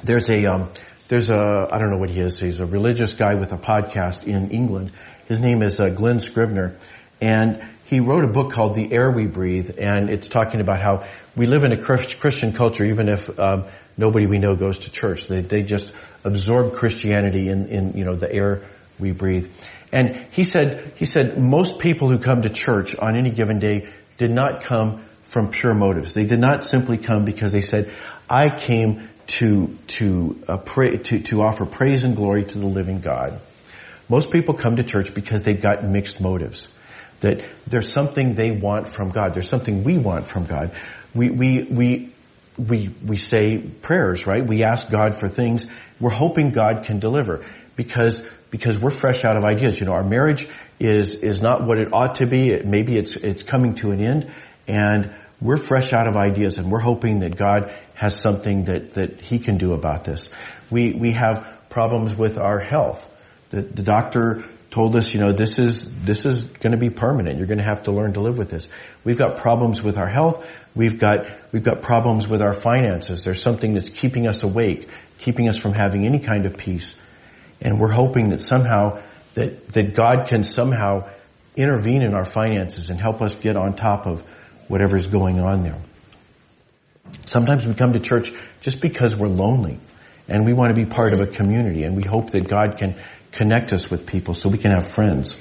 There's 0.03 0.29
a, 0.29 0.45
um, 0.47 0.71
there's 1.07 1.29
a, 1.29 1.67
I 1.71 1.77
don't 1.77 1.91
know 1.91 1.99
what 1.99 2.09
he 2.09 2.19
is, 2.19 2.39
he's 2.39 2.59
a 2.59 2.65
religious 2.65 3.13
guy 3.13 3.35
with 3.35 3.51
a 3.51 3.57
podcast 3.57 4.25
in 4.25 4.49
England. 4.49 4.91
His 5.27 5.39
name 5.39 5.61
is 5.61 5.79
uh, 5.79 5.89
Glen 5.89 6.19
Scrivener. 6.19 6.77
And 7.21 7.63
he 7.85 7.99
wrote 7.99 8.23
a 8.23 8.27
book 8.27 8.51
called 8.51 8.75
The 8.75 8.91
Air 8.91 9.11
We 9.11 9.27
Breathe, 9.27 9.77
and 9.77 10.09
it's 10.09 10.27
talking 10.27 10.59
about 10.59 10.81
how 10.81 11.05
we 11.35 11.45
live 11.45 11.63
in 11.63 11.71
a 11.71 11.77
Christian 11.81 12.51
culture, 12.53 12.83
even 12.83 13.07
if 13.09 13.39
um, 13.39 13.65
nobody 13.97 14.25
we 14.25 14.39
know 14.39 14.55
goes 14.55 14.79
to 14.79 14.91
church. 14.91 15.27
They, 15.27 15.41
they 15.41 15.61
just 15.61 15.91
absorb 16.23 16.73
Christianity 16.73 17.49
in, 17.49 17.67
in, 17.67 17.97
you 17.97 18.05
know, 18.05 18.15
the 18.15 18.31
air 18.31 18.61
we 18.99 19.11
breathe. 19.11 19.51
And 19.91 20.15
he 20.31 20.43
said, 20.43 20.93
he 20.95 21.05
said, 21.05 21.37
most 21.37 21.79
people 21.79 22.09
who 22.09 22.17
come 22.17 22.43
to 22.43 22.49
church 22.49 22.95
on 22.97 23.15
any 23.15 23.29
given 23.29 23.59
day 23.59 23.89
did 24.17 24.31
not 24.31 24.63
come 24.63 25.03
from 25.23 25.49
pure 25.49 25.73
motives. 25.73 26.13
They 26.13 26.25
did 26.25 26.39
not 26.39 26.63
simply 26.63 26.97
come 26.97 27.25
because 27.25 27.51
they 27.51 27.61
said, 27.61 27.91
I 28.29 28.49
came 28.49 29.09
to, 29.27 29.77
to, 29.87 30.41
uh, 30.47 30.57
pray, 30.57 30.97
to, 30.97 31.19
to 31.23 31.41
offer 31.41 31.65
praise 31.65 32.03
and 32.03 32.15
glory 32.15 32.45
to 32.45 32.57
the 32.57 32.65
living 32.65 33.01
God. 33.01 33.39
Most 34.09 34.31
people 34.31 34.55
come 34.55 34.77
to 34.77 34.83
church 34.83 35.13
because 35.13 35.43
they've 35.43 35.61
got 35.61 35.83
mixed 35.83 36.19
motives. 36.19 36.67
That 37.21 37.43
there's 37.67 37.91
something 37.91 38.35
they 38.35 38.51
want 38.51 38.89
from 38.89 39.09
God. 39.09 39.33
There's 39.33 39.49
something 39.49 39.83
we 39.83 39.97
want 39.97 40.27
from 40.27 40.45
God. 40.45 40.71
We, 41.13 41.29
we, 41.29 41.63
we, 41.63 42.09
we, 42.57 42.89
we 43.05 43.17
say 43.17 43.57
prayers, 43.57 44.27
right? 44.27 44.45
We 44.45 44.63
ask 44.63 44.89
God 44.89 45.19
for 45.19 45.27
things. 45.27 45.65
We're 45.99 46.09
hoping 46.09 46.51
God 46.51 46.83
can 46.83 46.99
deliver 46.99 47.45
because, 47.75 48.27
because 48.49 48.77
we're 48.77 48.91
fresh 48.91 49.23
out 49.23 49.37
of 49.37 49.43
ideas. 49.43 49.79
You 49.79 49.85
know, 49.85 49.93
our 49.93 50.03
marriage 50.03 50.47
is, 50.79 51.15
is 51.15 51.41
not 51.41 51.63
what 51.65 51.77
it 51.77 51.93
ought 51.93 52.15
to 52.15 52.25
be. 52.25 52.49
It, 52.49 52.65
maybe 52.65 52.97
it's, 52.97 53.15
it's 53.15 53.43
coming 53.43 53.75
to 53.75 53.91
an 53.91 54.01
end 54.01 54.31
and 54.67 55.13
we're 55.41 55.57
fresh 55.57 55.91
out 55.93 56.07
of 56.07 56.15
ideas 56.15 56.57
and 56.57 56.71
we're 56.71 56.79
hoping 56.79 57.19
that 57.19 57.35
God 57.35 57.73
has 57.95 58.19
something 58.19 58.65
that, 58.65 58.93
that 58.93 59.21
He 59.21 59.39
can 59.39 59.57
do 59.57 59.73
about 59.73 60.03
this. 60.05 60.29
We, 60.69 60.91
we 60.91 61.11
have 61.11 61.59
problems 61.69 62.15
with 62.15 62.37
our 62.37 62.59
health. 62.59 63.07
The, 63.49 63.61
the 63.61 63.83
doctor 63.83 64.43
told 64.71 64.95
us, 64.95 65.13
you 65.13 65.19
know, 65.19 65.33
this 65.33 65.59
is, 65.59 65.93
this 66.03 66.25
is 66.25 66.43
going 66.43 66.71
to 66.71 66.77
be 66.77 66.89
permanent. 66.89 67.37
You're 67.37 67.47
going 67.47 67.57
to 67.59 67.63
have 67.65 67.83
to 67.83 67.91
learn 67.91 68.13
to 68.13 68.21
live 68.21 68.37
with 68.37 68.49
this. 68.49 68.69
We've 69.03 69.17
got 69.17 69.37
problems 69.37 69.81
with 69.83 69.97
our 69.97 70.07
health. 70.07 70.47
We've 70.73 70.97
got, 70.97 71.27
we've 71.51 71.63
got 71.63 71.81
problems 71.81 72.25
with 72.25 72.41
our 72.41 72.53
finances. 72.53 73.23
There's 73.23 73.41
something 73.41 73.73
that's 73.73 73.89
keeping 73.89 74.27
us 74.27 74.43
awake, 74.43 74.87
keeping 75.17 75.49
us 75.49 75.57
from 75.57 75.73
having 75.73 76.05
any 76.05 76.19
kind 76.19 76.45
of 76.45 76.55
peace. 76.55 76.95
And 77.59 77.81
we're 77.81 77.91
hoping 77.91 78.29
that 78.29 78.39
somehow, 78.39 79.01
that, 79.33 79.73
that 79.73 79.93
God 79.93 80.27
can 80.27 80.45
somehow 80.45 81.09
intervene 81.57 82.01
in 82.01 82.13
our 82.13 82.25
finances 82.25 82.89
and 82.89 82.99
help 82.99 83.21
us 83.21 83.35
get 83.35 83.57
on 83.57 83.75
top 83.75 84.07
of 84.07 84.21
whatever's 84.69 85.07
going 85.07 85.41
on 85.41 85.63
there. 85.63 85.77
Sometimes 87.25 87.65
we 87.65 87.73
come 87.73 87.91
to 87.91 87.99
church 87.99 88.31
just 88.61 88.79
because 88.79 89.17
we're 89.17 89.27
lonely 89.27 89.79
and 90.29 90.45
we 90.45 90.53
want 90.53 90.73
to 90.73 90.81
be 90.81 90.89
part 90.89 91.11
of 91.11 91.19
a 91.19 91.27
community 91.27 91.83
and 91.83 91.97
we 91.97 92.03
hope 92.03 92.29
that 92.31 92.47
God 92.47 92.77
can 92.77 92.95
connect 93.31 93.73
us 93.73 93.89
with 93.89 94.05
people 94.05 94.33
so 94.33 94.49
we 94.49 94.57
can 94.57 94.71
have 94.71 94.87
friends. 94.87 95.35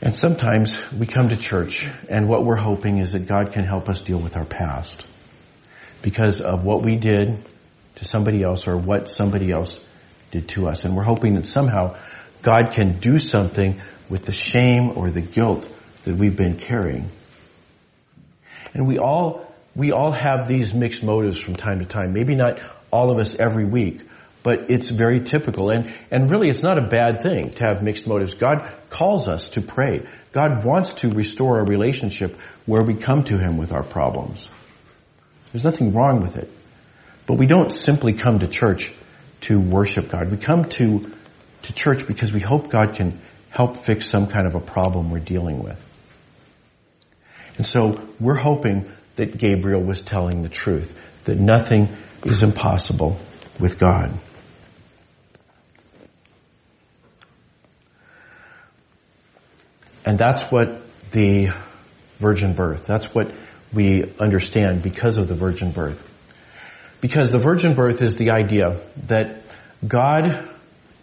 And 0.00 0.14
sometimes 0.14 0.92
we 0.92 1.06
come 1.06 1.30
to 1.30 1.36
church 1.36 1.88
and 2.08 2.28
what 2.28 2.44
we're 2.44 2.56
hoping 2.56 2.98
is 2.98 3.12
that 3.12 3.26
God 3.26 3.52
can 3.52 3.64
help 3.64 3.88
us 3.88 4.02
deal 4.02 4.18
with 4.18 4.36
our 4.36 4.44
past 4.44 5.04
because 6.02 6.40
of 6.40 6.64
what 6.64 6.82
we 6.82 6.96
did 6.96 7.42
to 7.96 8.04
somebody 8.04 8.42
else 8.42 8.66
or 8.66 8.76
what 8.76 9.08
somebody 9.08 9.50
else 9.50 9.82
did 10.30 10.48
to 10.48 10.68
us. 10.68 10.84
And 10.84 10.96
we're 10.96 11.04
hoping 11.04 11.34
that 11.34 11.46
somehow 11.46 11.96
God 12.42 12.72
can 12.72 12.98
do 12.98 13.18
something 13.18 13.80
with 14.10 14.26
the 14.26 14.32
shame 14.32 14.98
or 14.98 15.10
the 15.10 15.22
guilt 15.22 15.66
that 16.04 16.14
we've 16.14 16.36
been 16.36 16.58
carrying. 16.58 17.08
And 18.74 18.86
we 18.86 18.98
all, 18.98 19.50
we 19.74 19.92
all 19.92 20.12
have 20.12 20.48
these 20.48 20.74
mixed 20.74 21.02
motives 21.02 21.38
from 21.38 21.56
time 21.56 21.78
to 21.78 21.86
time. 21.86 22.12
Maybe 22.12 22.34
not 22.34 22.60
all 22.90 23.10
of 23.10 23.18
us 23.18 23.36
every 23.36 23.64
week, 23.64 24.02
but 24.44 24.70
it's 24.70 24.90
very 24.90 25.20
typical. 25.20 25.70
And, 25.70 25.92
and 26.10 26.30
really 26.30 26.50
it's 26.50 26.62
not 26.62 26.78
a 26.78 26.86
bad 26.86 27.22
thing 27.22 27.50
to 27.52 27.64
have 27.64 27.82
mixed 27.82 28.06
motives. 28.06 28.34
God 28.34 28.70
calls 28.90 29.26
us 29.26 29.48
to 29.50 29.62
pray. 29.62 30.06
God 30.32 30.64
wants 30.64 30.94
to 30.96 31.10
restore 31.10 31.58
a 31.58 31.64
relationship 31.64 32.38
where 32.66 32.82
we 32.82 32.94
come 32.94 33.24
to 33.24 33.38
Him 33.38 33.56
with 33.56 33.72
our 33.72 33.82
problems. 33.82 34.48
There's 35.50 35.64
nothing 35.64 35.94
wrong 35.94 36.20
with 36.20 36.36
it. 36.36 36.50
But 37.26 37.38
we 37.38 37.46
don't 37.46 37.72
simply 37.72 38.12
come 38.12 38.40
to 38.40 38.46
church 38.46 38.92
to 39.42 39.58
worship 39.58 40.10
God. 40.10 40.30
We 40.30 40.36
come 40.36 40.68
to, 40.70 41.10
to 41.62 41.72
church 41.72 42.06
because 42.06 42.30
we 42.30 42.40
hope 42.40 42.68
God 42.68 42.94
can 42.94 43.18
help 43.48 43.78
fix 43.78 44.06
some 44.06 44.26
kind 44.26 44.46
of 44.46 44.54
a 44.54 44.60
problem 44.60 45.10
we're 45.10 45.20
dealing 45.20 45.62
with. 45.62 45.80
And 47.56 47.64
so 47.64 48.06
we're 48.20 48.34
hoping 48.34 48.90
that 49.16 49.38
Gabriel 49.38 49.80
was 49.80 50.02
telling 50.02 50.42
the 50.42 50.50
truth, 50.50 50.94
that 51.24 51.38
nothing 51.38 51.88
is 52.26 52.42
impossible 52.42 53.18
with 53.58 53.78
God. 53.78 54.12
And 60.04 60.18
that's 60.18 60.42
what 60.50 60.80
the 61.10 61.50
virgin 62.18 62.54
birth, 62.54 62.86
that's 62.86 63.14
what 63.14 63.30
we 63.72 64.04
understand 64.18 64.82
because 64.82 65.16
of 65.16 65.28
the 65.28 65.34
virgin 65.34 65.72
birth. 65.72 66.00
Because 67.00 67.30
the 67.30 67.38
virgin 67.38 67.74
birth 67.74 68.00
is 68.02 68.16
the 68.16 68.30
idea 68.30 68.80
that 69.06 69.42
God 69.86 70.48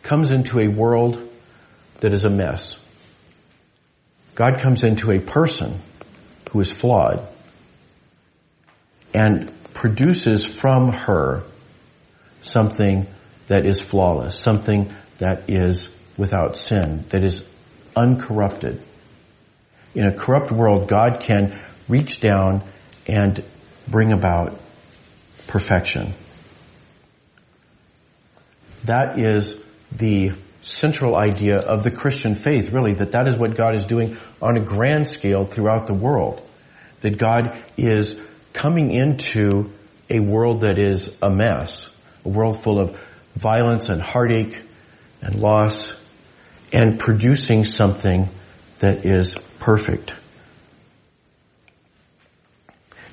comes 0.03 0.29
into 0.29 0.59
a 0.59 0.67
world 0.67 1.29
that 1.99 2.13
is 2.13 2.25
a 2.25 2.29
mess. 2.29 2.79
God 4.35 4.59
comes 4.59 4.83
into 4.83 5.11
a 5.11 5.19
person 5.19 5.79
who 6.51 6.61
is 6.61 6.71
flawed 6.71 7.27
and 9.13 9.51
produces 9.73 10.45
from 10.45 10.91
her 10.91 11.43
something 12.41 13.07
that 13.47 13.65
is 13.65 13.81
flawless, 13.81 14.37
something 14.37 14.93
that 15.17 15.49
is 15.49 15.93
without 16.17 16.55
sin, 16.55 17.05
that 17.09 17.23
is 17.23 17.45
uncorrupted. 17.95 18.81
In 19.93 20.05
a 20.05 20.13
corrupt 20.13 20.51
world, 20.51 20.87
God 20.87 21.19
can 21.19 21.53
reach 21.89 22.19
down 22.19 22.61
and 23.07 23.43
bring 23.87 24.13
about 24.13 24.59
perfection. 25.47 26.13
That 28.85 29.19
is 29.19 29.61
the 29.91 30.31
central 30.61 31.15
idea 31.15 31.57
of 31.57 31.83
the 31.83 31.91
Christian 31.91 32.35
faith, 32.35 32.71
really, 32.71 32.93
that 32.93 33.11
that 33.11 33.27
is 33.27 33.35
what 33.35 33.55
God 33.55 33.75
is 33.75 33.85
doing 33.85 34.17
on 34.41 34.57
a 34.57 34.61
grand 34.61 35.07
scale 35.07 35.45
throughout 35.45 35.87
the 35.87 35.93
world. 35.93 36.41
That 37.01 37.17
God 37.17 37.57
is 37.77 38.19
coming 38.53 38.91
into 38.91 39.71
a 40.09 40.19
world 40.19 40.61
that 40.61 40.77
is 40.77 41.15
a 41.21 41.29
mess, 41.29 41.89
a 42.25 42.29
world 42.29 42.61
full 42.61 42.79
of 42.79 42.99
violence 43.35 43.89
and 43.89 44.01
heartache 44.01 44.61
and 45.21 45.35
loss, 45.35 45.95
and 46.71 46.99
producing 46.99 47.63
something 47.63 48.29
that 48.79 49.05
is 49.05 49.35
perfect. 49.61 50.13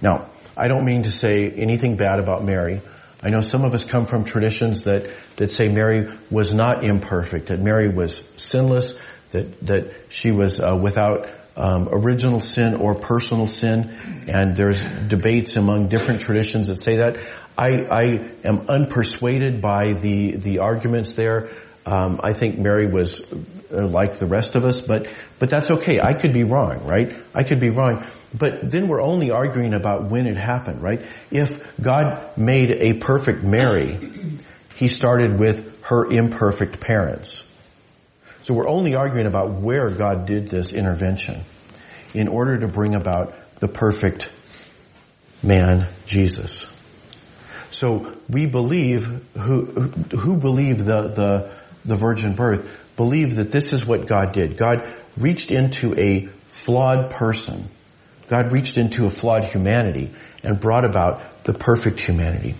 Now, 0.02 0.30
I 0.56 0.66
don't 0.66 0.84
mean 0.84 1.04
to 1.04 1.10
say 1.10 1.48
anything 1.48 1.96
bad 1.96 2.18
about 2.18 2.42
Mary. 2.42 2.80
I 3.22 3.30
know 3.30 3.42
some 3.42 3.64
of 3.64 3.74
us 3.74 3.84
come 3.84 4.06
from 4.06 4.24
traditions 4.24 4.84
that, 4.84 5.10
that 5.36 5.50
say 5.50 5.68
Mary 5.68 6.08
was 6.30 6.54
not 6.54 6.84
imperfect, 6.84 7.46
that 7.46 7.60
Mary 7.60 7.88
was 7.88 8.22
sinless, 8.36 8.98
that, 9.30 9.60
that 9.66 9.94
she 10.08 10.30
was 10.32 10.58
uh, 10.58 10.76
without 10.80 11.28
um, 11.56 11.88
original 11.90 12.40
sin 12.40 12.76
or 12.76 12.94
personal 12.94 13.46
sin, 13.46 14.24
and 14.28 14.56
there's 14.56 14.78
debates 15.08 15.56
among 15.56 15.88
different 15.88 16.20
traditions 16.20 16.68
that 16.68 16.76
say 16.76 16.96
that. 16.96 17.18
I, 17.58 17.70
I 17.90 18.02
am 18.44 18.66
unpersuaded 18.68 19.60
by 19.60 19.92
the, 19.92 20.36
the 20.36 20.60
arguments 20.60 21.14
there. 21.14 21.50
Um, 21.84 22.20
I 22.22 22.32
think 22.32 22.58
Mary 22.58 22.86
was 22.86 23.22
uh, 23.72 23.86
like 23.86 24.18
the 24.18 24.26
rest 24.26 24.56
of 24.56 24.64
us, 24.64 24.80
but 24.80 25.08
but 25.38 25.50
that's 25.50 25.70
okay. 25.70 26.00
I 26.00 26.14
could 26.14 26.32
be 26.32 26.44
wrong, 26.44 26.84
right? 26.84 27.14
I 27.34 27.44
could 27.44 27.60
be 27.60 27.70
wrong. 27.70 28.04
But 28.36 28.70
then 28.70 28.88
we're 28.88 29.00
only 29.00 29.30
arguing 29.30 29.74
about 29.74 30.10
when 30.10 30.26
it 30.26 30.36
happened, 30.36 30.82
right? 30.82 31.02
If 31.30 31.80
God 31.80 32.36
made 32.36 32.70
a 32.70 32.94
perfect 32.94 33.42
Mary, 33.42 33.98
He 34.76 34.88
started 34.88 35.38
with 35.38 35.82
her 35.84 36.06
imperfect 36.10 36.80
parents. 36.80 37.46
So 38.42 38.54
we're 38.54 38.68
only 38.68 38.94
arguing 38.94 39.26
about 39.26 39.52
where 39.52 39.90
God 39.90 40.26
did 40.26 40.48
this 40.48 40.72
intervention 40.72 41.42
in 42.14 42.28
order 42.28 42.58
to 42.58 42.68
bring 42.68 42.94
about 42.94 43.34
the 43.60 43.68
perfect 43.68 44.28
man, 45.42 45.88
Jesus. 46.06 46.66
So 47.70 48.14
we 48.28 48.46
believe 48.46 49.04
who 49.34 49.64
who 49.64 50.36
believe 50.36 50.78
the 50.78 51.08
the 51.08 51.50
the 51.84 51.94
virgin 51.94 52.34
birth 52.34 52.87
believe 52.98 53.36
that 53.36 53.50
this 53.50 53.72
is 53.72 53.86
what 53.86 54.06
God 54.06 54.32
did. 54.32 54.58
God 54.58 54.86
reached 55.16 55.50
into 55.50 55.98
a 55.98 56.26
flawed 56.48 57.10
person 57.10 57.70
God 58.28 58.52
reached 58.52 58.76
into 58.76 59.06
a 59.06 59.10
flawed 59.10 59.44
humanity 59.44 60.10
and 60.44 60.60
brought 60.60 60.84
about 60.84 61.44
the 61.44 61.54
perfect 61.54 61.98
humanity. 61.98 62.54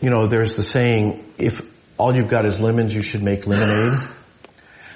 You 0.00 0.08
know, 0.08 0.26
there's 0.26 0.56
the 0.56 0.62
saying, 0.62 1.22
if 1.36 1.60
all 1.98 2.16
you've 2.16 2.28
got 2.28 2.46
is 2.46 2.58
lemons, 2.58 2.94
you 2.94 3.02
should 3.02 3.22
make 3.22 3.46
lemonade. 3.46 3.98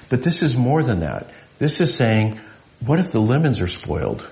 But 0.08 0.22
this 0.22 0.42
is 0.42 0.56
more 0.56 0.82
than 0.82 1.00
that. 1.00 1.30
This 1.58 1.80
is 1.80 1.94
saying, 1.94 2.40
what 2.80 2.98
if 2.98 3.12
the 3.12 3.20
lemons 3.20 3.60
are 3.60 3.68
spoiled? 3.68 4.26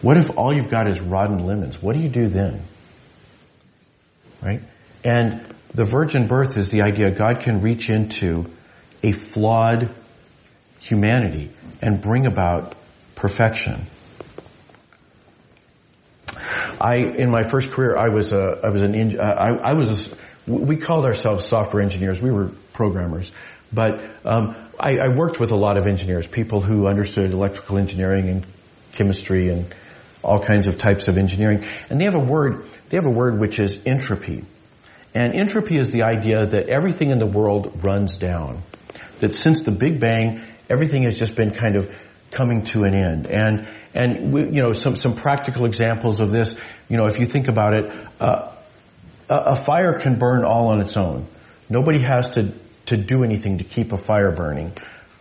What 0.00 0.16
if 0.16 0.36
all 0.38 0.54
you've 0.54 0.70
got 0.70 0.90
is 0.90 1.00
rotten 1.00 1.44
lemons? 1.44 1.80
What 1.80 1.94
do 1.94 2.00
you 2.00 2.08
do 2.08 2.26
then? 2.26 2.62
Right? 4.42 4.62
And 5.04 5.42
the 5.76 5.84
virgin 5.84 6.26
birth 6.26 6.56
is 6.56 6.70
the 6.70 6.80
idea 6.80 7.10
God 7.10 7.40
can 7.40 7.60
reach 7.60 7.90
into 7.90 8.46
a 9.02 9.12
flawed 9.12 9.90
humanity 10.80 11.50
and 11.82 12.00
bring 12.00 12.24
about 12.24 12.74
perfection. 13.14 13.86
I, 16.80 16.96
in 16.96 17.30
my 17.30 17.42
first 17.42 17.72
career, 17.72 17.94
I 17.94 18.08
was 18.08 18.32
a, 18.32 18.58
I 18.64 18.70
was 18.70 18.80
an, 18.80 19.20
I, 19.20 19.50
I 19.50 19.72
was 19.74 20.08
a, 20.08 20.10
we 20.50 20.76
called 20.76 21.04
ourselves 21.04 21.44
software 21.44 21.82
engineers. 21.82 22.22
We 22.22 22.30
were 22.30 22.50
programmers. 22.72 23.30
But 23.70 24.00
um, 24.24 24.56
I, 24.80 24.96
I, 24.98 25.08
worked 25.08 25.40
with 25.40 25.50
a 25.50 25.56
lot 25.56 25.76
of 25.76 25.86
engineers, 25.86 26.26
people 26.26 26.60
who 26.62 26.86
understood 26.86 27.32
electrical 27.32 27.76
engineering 27.76 28.28
and 28.30 28.46
chemistry 28.92 29.50
and 29.50 29.74
all 30.22 30.40
kinds 30.40 30.68
of 30.68 30.78
types 30.78 31.08
of 31.08 31.18
engineering. 31.18 31.66
And 31.90 32.00
they 32.00 32.04
have 32.04 32.14
a 32.14 32.20
word, 32.20 32.64
they 32.88 32.96
have 32.96 33.06
a 33.06 33.10
word 33.10 33.38
which 33.40 33.58
is 33.58 33.78
entropy. 33.84 34.44
And 35.16 35.34
entropy 35.34 35.78
is 35.78 35.92
the 35.92 36.02
idea 36.02 36.44
that 36.44 36.68
everything 36.68 37.08
in 37.08 37.18
the 37.18 37.26
world 37.26 37.82
runs 37.82 38.18
down. 38.18 38.62
That 39.20 39.34
since 39.34 39.62
the 39.62 39.70
Big 39.70 39.98
Bang, 39.98 40.42
everything 40.68 41.04
has 41.04 41.18
just 41.18 41.34
been 41.34 41.52
kind 41.52 41.74
of 41.74 41.90
coming 42.30 42.64
to 42.64 42.84
an 42.84 42.92
end. 42.92 43.26
And, 43.26 43.66
and 43.94 44.30
we, 44.30 44.42
you 44.42 44.62
know, 44.62 44.72
some, 44.72 44.94
some 44.94 45.16
practical 45.16 45.64
examples 45.64 46.20
of 46.20 46.30
this, 46.30 46.54
you 46.90 46.98
know, 46.98 47.06
if 47.06 47.18
you 47.18 47.24
think 47.24 47.48
about 47.48 47.72
it, 47.72 47.90
uh, 48.20 48.52
a, 49.30 49.56
fire 49.56 49.98
can 49.98 50.18
burn 50.18 50.44
all 50.44 50.68
on 50.68 50.82
its 50.82 50.98
own. 50.98 51.26
Nobody 51.70 52.00
has 52.00 52.28
to, 52.30 52.52
to 52.86 52.98
do 52.98 53.24
anything 53.24 53.56
to 53.56 53.64
keep 53.64 53.92
a 53.92 53.96
fire 53.96 54.32
burning. 54.32 54.72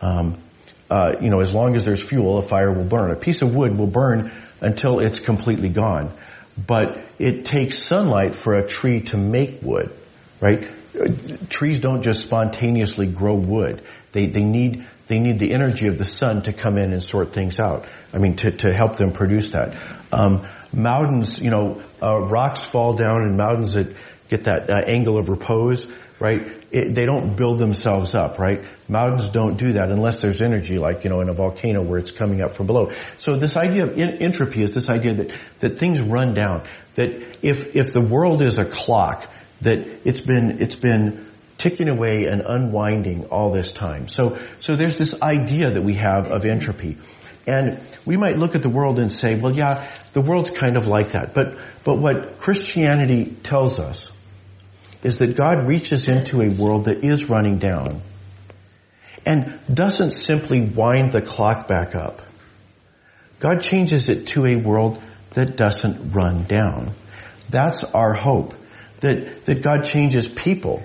Um, 0.02 0.42
uh, 0.90 1.14
you 1.22 1.30
know, 1.30 1.40
as 1.40 1.54
long 1.54 1.74
as 1.78 1.86
there's 1.86 2.06
fuel, 2.06 2.38
a 2.38 2.42
fire 2.42 2.74
will 2.74 2.84
burn. 2.84 3.12
A 3.12 3.16
piece 3.16 3.42
of 3.42 3.56
wood 3.56 3.78
will 3.78 3.88
burn 3.88 4.34
until 4.60 5.00
it's 5.00 5.22
completely 5.22 5.70
gone. 5.70 6.12
But 6.58 7.04
it 7.20 7.46
takes 7.46 7.80
sunlight 7.84 8.36
for 8.36 8.56
a 8.56 8.66
tree 8.66 9.02
to 9.02 9.18
make 9.18 9.62
wood, 9.62 9.92
right? 10.40 10.70
Trees 11.50 11.82
don't 11.82 12.02
just 12.02 12.22
spontaneously 12.22 13.08
grow 13.08 13.36
wood. 13.36 13.82
They, 14.14 14.28
they 14.28 14.44
need, 14.44 14.88
they 15.08 15.20
need 15.20 15.40
the 15.40 15.54
energy 15.54 15.88
of 15.88 15.98
the 15.98 16.06
sun 16.06 16.44
to 16.44 16.54
come 16.54 16.78
in 16.78 16.94
and 16.94 17.04
sort 17.04 17.34
things 17.34 17.60
out. 17.60 17.86
I 18.14 18.20
mean, 18.20 18.38
to, 18.38 18.52
to 18.52 18.74
help 18.74 18.96
them 18.96 19.12
produce 19.12 19.50
that. 19.50 19.78
Um, 20.14 20.48
mountains, 20.72 21.40
you 21.42 21.50
know, 21.50 21.82
uh, 22.02 22.22
rocks 22.22 22.64
fall 22.64 22.96
down 22.96 23.24
and 23.24 23.36
mountains 23.36 23.74
that 23.74 23.94
get 24.30 24.46
that 24.46 24.70
uh, 24.70 24.82
angle 24.86 25.18
of 25.18 25.28
repose, 25.28 25.88
right? 26.20 26.65
It, 26.72 26.94
they 26.94 27.06
don't 27.06 27.36
build 27.36 27.60
themselves 27.60 28.16
up, 28.16 28.40
right? 28.40 28.64
Mountains 28.90 29.30
don't 29.30 29.58
do 29.58 29.74
that 29.74 29.92
unless 29.92 30.22
there's 30.22 30.42
energy, 30.42 30.78
like, 30.78 31.04
you 31.04 31.10
know, 31.10 31.22
in 31.22 31.30
a 31.30 31.34
volcano 31.34 31.82
where 31.82 32.00
it's 32.00 32.12
coming 32.12 32.42
up 32.42 32.56
from 32.56 32.68
below. 32.68 32.92
So 33.18 33.36
this 33.36 33.56
idea 33.56 33.86
of 33.86 33.98
in- 33.98 34.18
entropy 34.18 34.62
is 34.62 34.72
this 34.72 34.90
idea 34.90 35.14
that, 35.16 35.32
that 35.60 35.78
things 35.78 36.02
run 36.02 36.34
down. 36.34 36.64
That 36.96 37.10
if, 37.42 37.76
if 37.76 37.94
the 37.94 38.02
world 38.02 38.42
is 38.42 38.58
a 38.58 38.66
clock, 38.66 39.28
that 39.62 39.88
it's 40.06 40.20
been, 40.20 40.62
it's 40.62 40.76
been 40.76 41.26
ticking 41.58 41.88
away 41.88 42.26
and 42.26 42.42
unwinding 42.42 43.26
all 43.26 43.52
this 43.52 43.72
time. 43.72 44.08
So, 44.08 44.38
so 44.60 44.76
there's 44.76 44.98
this 44.98 45.22
idea 45.22 45.72
that 45.72 45.84
we 45.84 45.94
have 45.96 46.28
of 46.28 46.46
entropy. 46.46 46.98
And 47.48 47.80
we 48.06 48.18
might 48.18 48.38
look 48.38 48.56
at 48.56 48.64
the 48.64 48.70
world 48.70 49.00
and 49.00 49.12
say, 49.12 49.36
well, 49.36 49.56
yeah, 49.56 49.90
the 50.14 50.22
world's 50.22 50.50
kind 50.50 50.78
of 50.78 50.88
like 50.88 51.12
that. 51.12 51.34
But, 51.34 51.58
but 51.84 51.98
what 51.98 52.40
Christianity 52.40 53.26
tells 53.44 53.80
us 53.80 54.12
is 55.06 55.20
that 55.20 55.36
God 55.36 55.68
reaches 55.68 56.08
into 56.08 56.42
a 56.42 56.50
world 56.50 56.86
that 56.86 57.04
is 57.04 57.30
running 57.30 57.60
down 57.60 58.02
and 59.24 59.60
doesn't 59.72 60.12
simply 60.12 60.62
wind 60.62 61.12
the 61.12 61.22
clock 61.22 61.68
back 61.68 61.94
up. 61.94 62.24
God 63.40 63.62
changes 63.62 64.10
it 64.10 64.28
to 64.28 64.48
a 64.48 64.56
world 64.56 65.00
that 65.34 65.56
doesn't 65.56 66.12
run 66.12 66.46
down. 66.46 66.92
That's 67.52 67.84
our 67.84 68.14
hope. 68.14 68.56
That, 69.02 69.46
that 69.46 69.62
God 69.62 69.84
changes 69.86 70.28
people. 70.28 70.84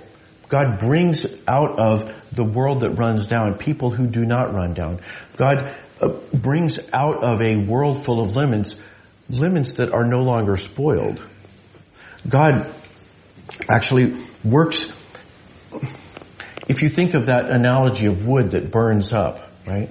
God 0.50 0.78
brings 0.78 1.24
out 1.48 1.78
of 1.78 2.12
the 2.30 2.44
world 2.44 2.80
that 2.80 2.90
runs 2.90 3.26
down 3.26 3.56
people 3.56 3.90
who 3.90 4.06
do 4.06 4.26
not 4.26 4.52
run 4.52 4.74
down. 4.74 5.00
God 5.38 5.74
uh, 5.98 6.08
brings 6.34 6.78
out 6.92 7.22
of 7.22 7.40
a 7.40 7.56
world 7.56 8.04
full 8.04 8.20
of 8.20 8.36
lemons, 8.36 8.76
lemons 9.30 9.76
that 9.76 9.94
are 9.94 10.04
no 10.04 10.18
longer 10.18 10.58
spoiled. 10.58 11.22
God 12.28 12.70
actually 13.68 14.14
works, 14.44 14.86
if 16.68 16.82
you 16.82 16.88
think 16.88 17.14
of 17.14 17.26
that 17.26 17.50
analogy 17.50 18.06
of 18.06 18.26
wood 18.26 18.52
that 18.52 18.70
burns 18.70 19.12
up, 19.12 19.50
right? 19.66 19.90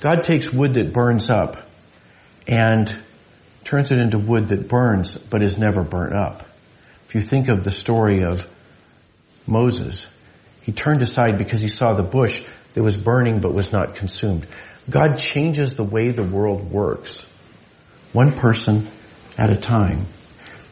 God 0.00 0.24
takes 0.24 0.52
wood 0.52 0.74
that 0.74 0.92
burns 0.92 1.30
up 1.30 1.68
and 2.46 2.94
turns 3.64 3.90
it 3.90 3.98
into 3.98 4.18
wood 4.18 4.48
that 4.48 4.68
burns 4.68 5.16
but 5.16 5.42
is 5.42 5.58
never 5.58 5.82
burnt 5.82 6.14
up. 6.14 6.44
If 7.08 7.14
you 7.14 7.20
think 7.20 7.48
of 7.48 7.64
the 7.64 7.70
story 7.70 8.22
of 8.22 8.48
Moses, 9.46 10.06
he 10.62 10.72
turned 10.72 11.02
aside 11.02 11.38
because 11.38 11.60
he 11.60 11.68
saw 11.68 11.94
the 11.94 12.02
bush 12.02 12.44
that 12.74 12.82
was 12.82 12.96
burning 12.96 13.40
but 13.40 13.54
was 13.54 13.72
not 13.72 13.94
consumed. 13.94 14.46
God 14.88 15.18
changes 15.18 15.74
the 15.74 15.84
way 15.84 16.10
the 16.10 16.22
world 16.22 16.70
works. 16.70 17.26
One 18.12 18.32
person 18.32 18.88
at 19.36 19.50
a 19.50 19.56
time. 19.56 20.06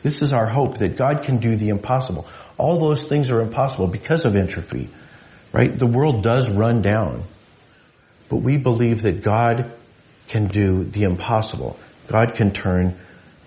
This 0.07 0.23
is 0.23 0.33
our 0.33 0.47
hope 0.47 0.79
that 0.79 0.97
God 0.97 1.25
can 1.25 1.39
do 1.39 1.57
the 1.57 1.71
impossible. 1.71 2.29
All 2.59 2.79
those 2.79 3.07
things 3.07 3.29
are 3.29 3.41
impossible 3.41 3.89
because 3.89 4.25
of 4.25 4.37
entropy, 4.37 4.89
right? 5.53 5.77
The 5.77 5.89
world 5.89 6.23
does 6.23 6.49
run 6.49 6.81
down. 6.81 7.25
But 8.29 8.37
we 8.37 8.57
believe 8.57 9.03
that 9.03 9.25
God 9.25 9.73
can 10.29 10.47
do 10.47 10.85
the 10.85 11.03
impossible. 11.03 11.77
God 12.07 12.37
can 12.37 12.53
turn 12.53 12.97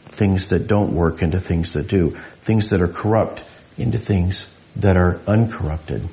things 0.10 0.50
that 0.50 0.67
don't 0.67 0.93
work 0.93 1.22
into 1.22 1.39
things 1.39 1.72
that 1.76 1.88
do. 1.88 2.17
Things 2.41 2.72
that 2.72 2.82
are 2.82 2.89
corrupt 2.89 3.41
into 3.78 3.98
things 3.98 4.45
that 4.76 4.98
are 4.98 5.22
uncorrupted. 5.28 6.10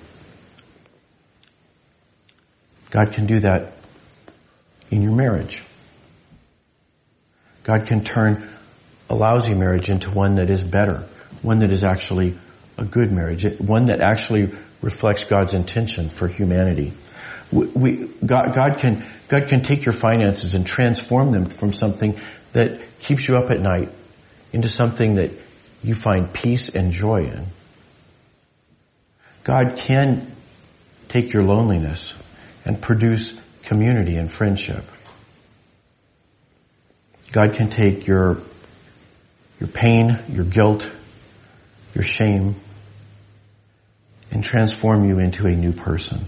God 2.90 3.12
can 3.14 3.26
do 3.26 3.40
that 3.40 3.72
in 4.92 5.02
your 5.02 5.16
marriage. 5.16 5.61
God 7.64 7.88
can 7.88 8.04
turn 8.04 8.48
a 9.08 9.14
lousy 9.14 9.54
marriage 9.54 9.88
into 9.88 10.10
one 10.10 10.36
that 10.36 10.50
is 10.50 10.62
better, 10.62 11.04
one 11.42 11.60
that 11.60 11.70
is 11.70 11.84
actually 11.84 12.36
a 12.78 12.84
good 12.84 13.10
marriage, 13.10 13.44
one 13.58 13.86
that 13.86 14.00
actually 14.00 14.50
reflects 14.82 15.24
God's 15.24 15.54
intention 15.54 16.08
for 16.08 16.28
humanity. 16.28 16.92
We, 17.52 18.08
God, 18.24 18.52
God, 18.54 18.78
can, 18.78 19.04
God 19.28 19.48
can 19.48 19.62
take 19.62 19.84
your 19.84 19.92
finances 19.92 20.54
and 20.54 20.66
transform 20.66 21.30
them 21.32 21.46
from 21.46 21.72
something 21.72 22.18
that 22.52 22.80
keeps 23.00 23.28
you 23.28 23.36
up 23.36 23.50
at 23.50 23.60
night 23.60 23.90
into 24.52 24.68
something 24.68 25.16
that 25.16 25.30
you 25.82 25.94
find 25.94 26.32
peace 26.32 26.68
and 26.68 26.92
joy 26.92 27.24
in. 27.24 27.46
God 29.44 29.76
can 29.76 30.32
take 31.08 31.32
your 31.32 31.44
loneliness 31.44 32.14
and 32.64 32.80
produce 32.82 33.38
community 33.62 34.16
and 34.16 34.30
friendship. 34.30 34.84
God 37.30 37.54
can 37.54 37.70
take 37.70 38.06
your, 38.06 38.38
your 39.60 39.68
pain, 39.68 40.18
your 40.28 40.44
guilt, 40.44 40.88
your 41.94 42.04
shame, 42.04 42.56
and 44.30 44.44
transform 44.44 45.08
you 45.08 45.18
into 45.18 45.46
a 45.46 45.54
new 45.54 45.72
person. 45.72 46.26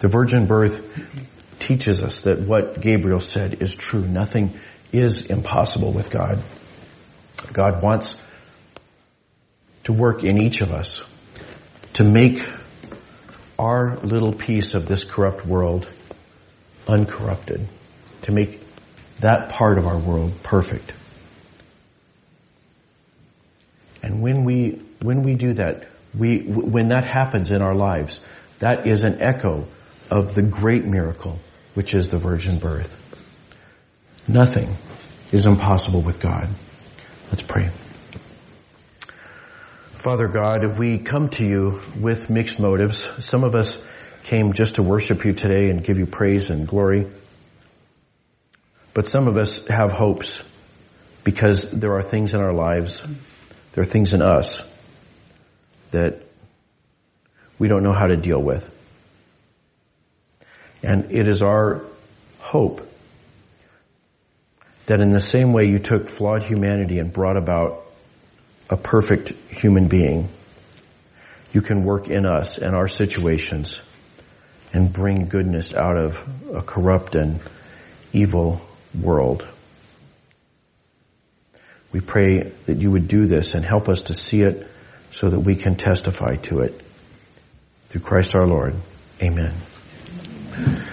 The 0.00 0.08
virgin 0.08 0.46
birth 0.46 0.84
teaches 1.58 2.02
us 2.02 2.22
that 2.22 2.40
what 2.40 2.80
Gabriel 2.80 3.20
said 3.20 3.62
is 3.62 3.74
true. 3.74 4.06
Nothing 4.06 4.58
is 4.92 5.26
impossible 5.26 5.92
with 5.92 6.10
God. 6.10 6.42
God 7.52 7.82
wants 7.82 8.20
to 9.84 9.92
work 9.92 10.22
in 10.22 10.40
each 10.40 10.60
of 10.60 10.70
us 10.70 11.02
to 11.94 12.04
make 12.04 12.46
our 13.58 13.98
little 13.98 14.32
piece 14.32 14.74
of 14.74 14.86
this 14.86 15.02
corrupt 15.04 15.44
world 15.44 15.88
uncorrupted, 16.86 17.66
to 18.22 18.32
make 18.32 18.60
that 19.20 19.50
part 19.50 19.78
of 19.78 19.86
our 19.86 19.98
world 19.98 20.42
perfect. 20.42 20.92
And 24.02 24.22
when 24.22 24.44
we, 24.44 24.80
when 25.02 25.22
we 25.22 25.34
do 25.34 25.54
that, 25.54 25.88
we, 26.16 26.38
when 26.40 26.88
that 26.88 27.04
happens 27.04 27.50
in 27.50 27.62
our 27.62 27.74
lives, 27.74 28.20
that 28.60 28.86
is 28.86 29.02
an 29.02 29.20
echo 29.20 29.66
of 30.10 30.34
the 30.34 30.42
great 30.42 30.84
miracle, 30.84 31.38
which 31.74 31.94
is 31.94 32.08
the 32.08 32.18
virgin 32.18 32.58
birth. 32.58 32.94
Nothing 34.26 34.76
is 35.32 35.46
impossible 35.46 36.02
with 36.02 36.20
God. 36.20 36.48
Let's 37.28 37.42
pray. 37.42 37.70
Father 39.92 40.28
God, 40.28 40.78
we 40.78 40.98
come 40.98 41.28
to 41.30 41.44
you 41.44 41.82
with 41.98 42.30
mixed 42.30 42.60
motives. 42.60 43.08
Some 43.24 43.44
of 43.44 43.54
us 43.54 43.82
came 44.22 44.52
just 44.52 44.76
to 44.76 44.82
worship 44.82 45.24
you 45.24 45.32
today 45.32 45.70
and 45.70 45.82
give 45.82 45.98
you 45.98 46.06
praise 46.06 46.50
and 46.50 46.68
glory. 46.68 47.06
But 48.94 49.06
some 49.06 49.28
of 49.28 49.36
us 49.36 49.66
have 49.66 49.92
hopes 49.92 50.42
because 51.24 51.70
there 51.70 51.94
are 51.94 52.02
things 52.02 52.34
in 52.34 52.40
our 52.40 52.52
lives, 52.52 53.02
there 53.72 53.82
are 53.82 53.84
things 53.84 54.12
in 54.12 54.22
us 54.22 54.62
that 55.90 56.22
we 57.58 57.68
don't 57.68 57.82
know 57.82 57.92
how 57.92 58.06
to 58.06 58.16
deal 58.16 58.40
with. 58.40 58.68
And 60.82 61.10
it 61.10 61.28
is 61.28 61.42
our 61.42 61.82
hope 62.38 62.88
that 64.86 65.00
in 65.00 65.10
the 65.10 65.20
same 65.20 65.52
way 65.52 65.66
you 65.66 65.78
took 65.78 66.08
flawed 66.08 66.44
humanity 66.44 66.98
and 66.98 67.12
brought 67.12 67.36
about 67.36 67.84
a 68.70 68.76
perfect 68.76 69.30
human 69.50 69.88
being, 69.88 70.28
you 71.52 71.60
can 71.60 71.84
work 71.84 72.08
in 72.08 72.24
us 72.24 72.58
and 72.58 72.74
our 72.74 72.88
situations 72.88 73.78
and 74.72 74.92
bring 74.92 75.28
goodness 75.28 75.72
out 75.72 75.96
of 75.96 76.26
a 76.54 76.62
corrupt 76.62 77.14
and 77.14 77.40
evil 78.12 78.60
world. 78.94 79.46
We 81.92 82.00
pray 82.00 82.52
that 82.66 82.76
you 82.76 82.90
would 82.90 83.08
do 83.08 83.26
this 83.26 83.54
and 83.54 83.64
help 83.64 83.88
us 83.88 84.02
to 84.02 84.14
see 84.14 84.42
it 84.42 84.66
so 85.10 85.30
that 85.30 85.40
we 85.40 85.56
can 85.56 85.76
testify 85.76 86.36
to 86.36 86.60
it. 86.60 86.80
Through 87.88 88.02
Christ 88.02 88.34
our 88.34 88.46
Lord. 88.46 88.74
Amen. 89.22 89.54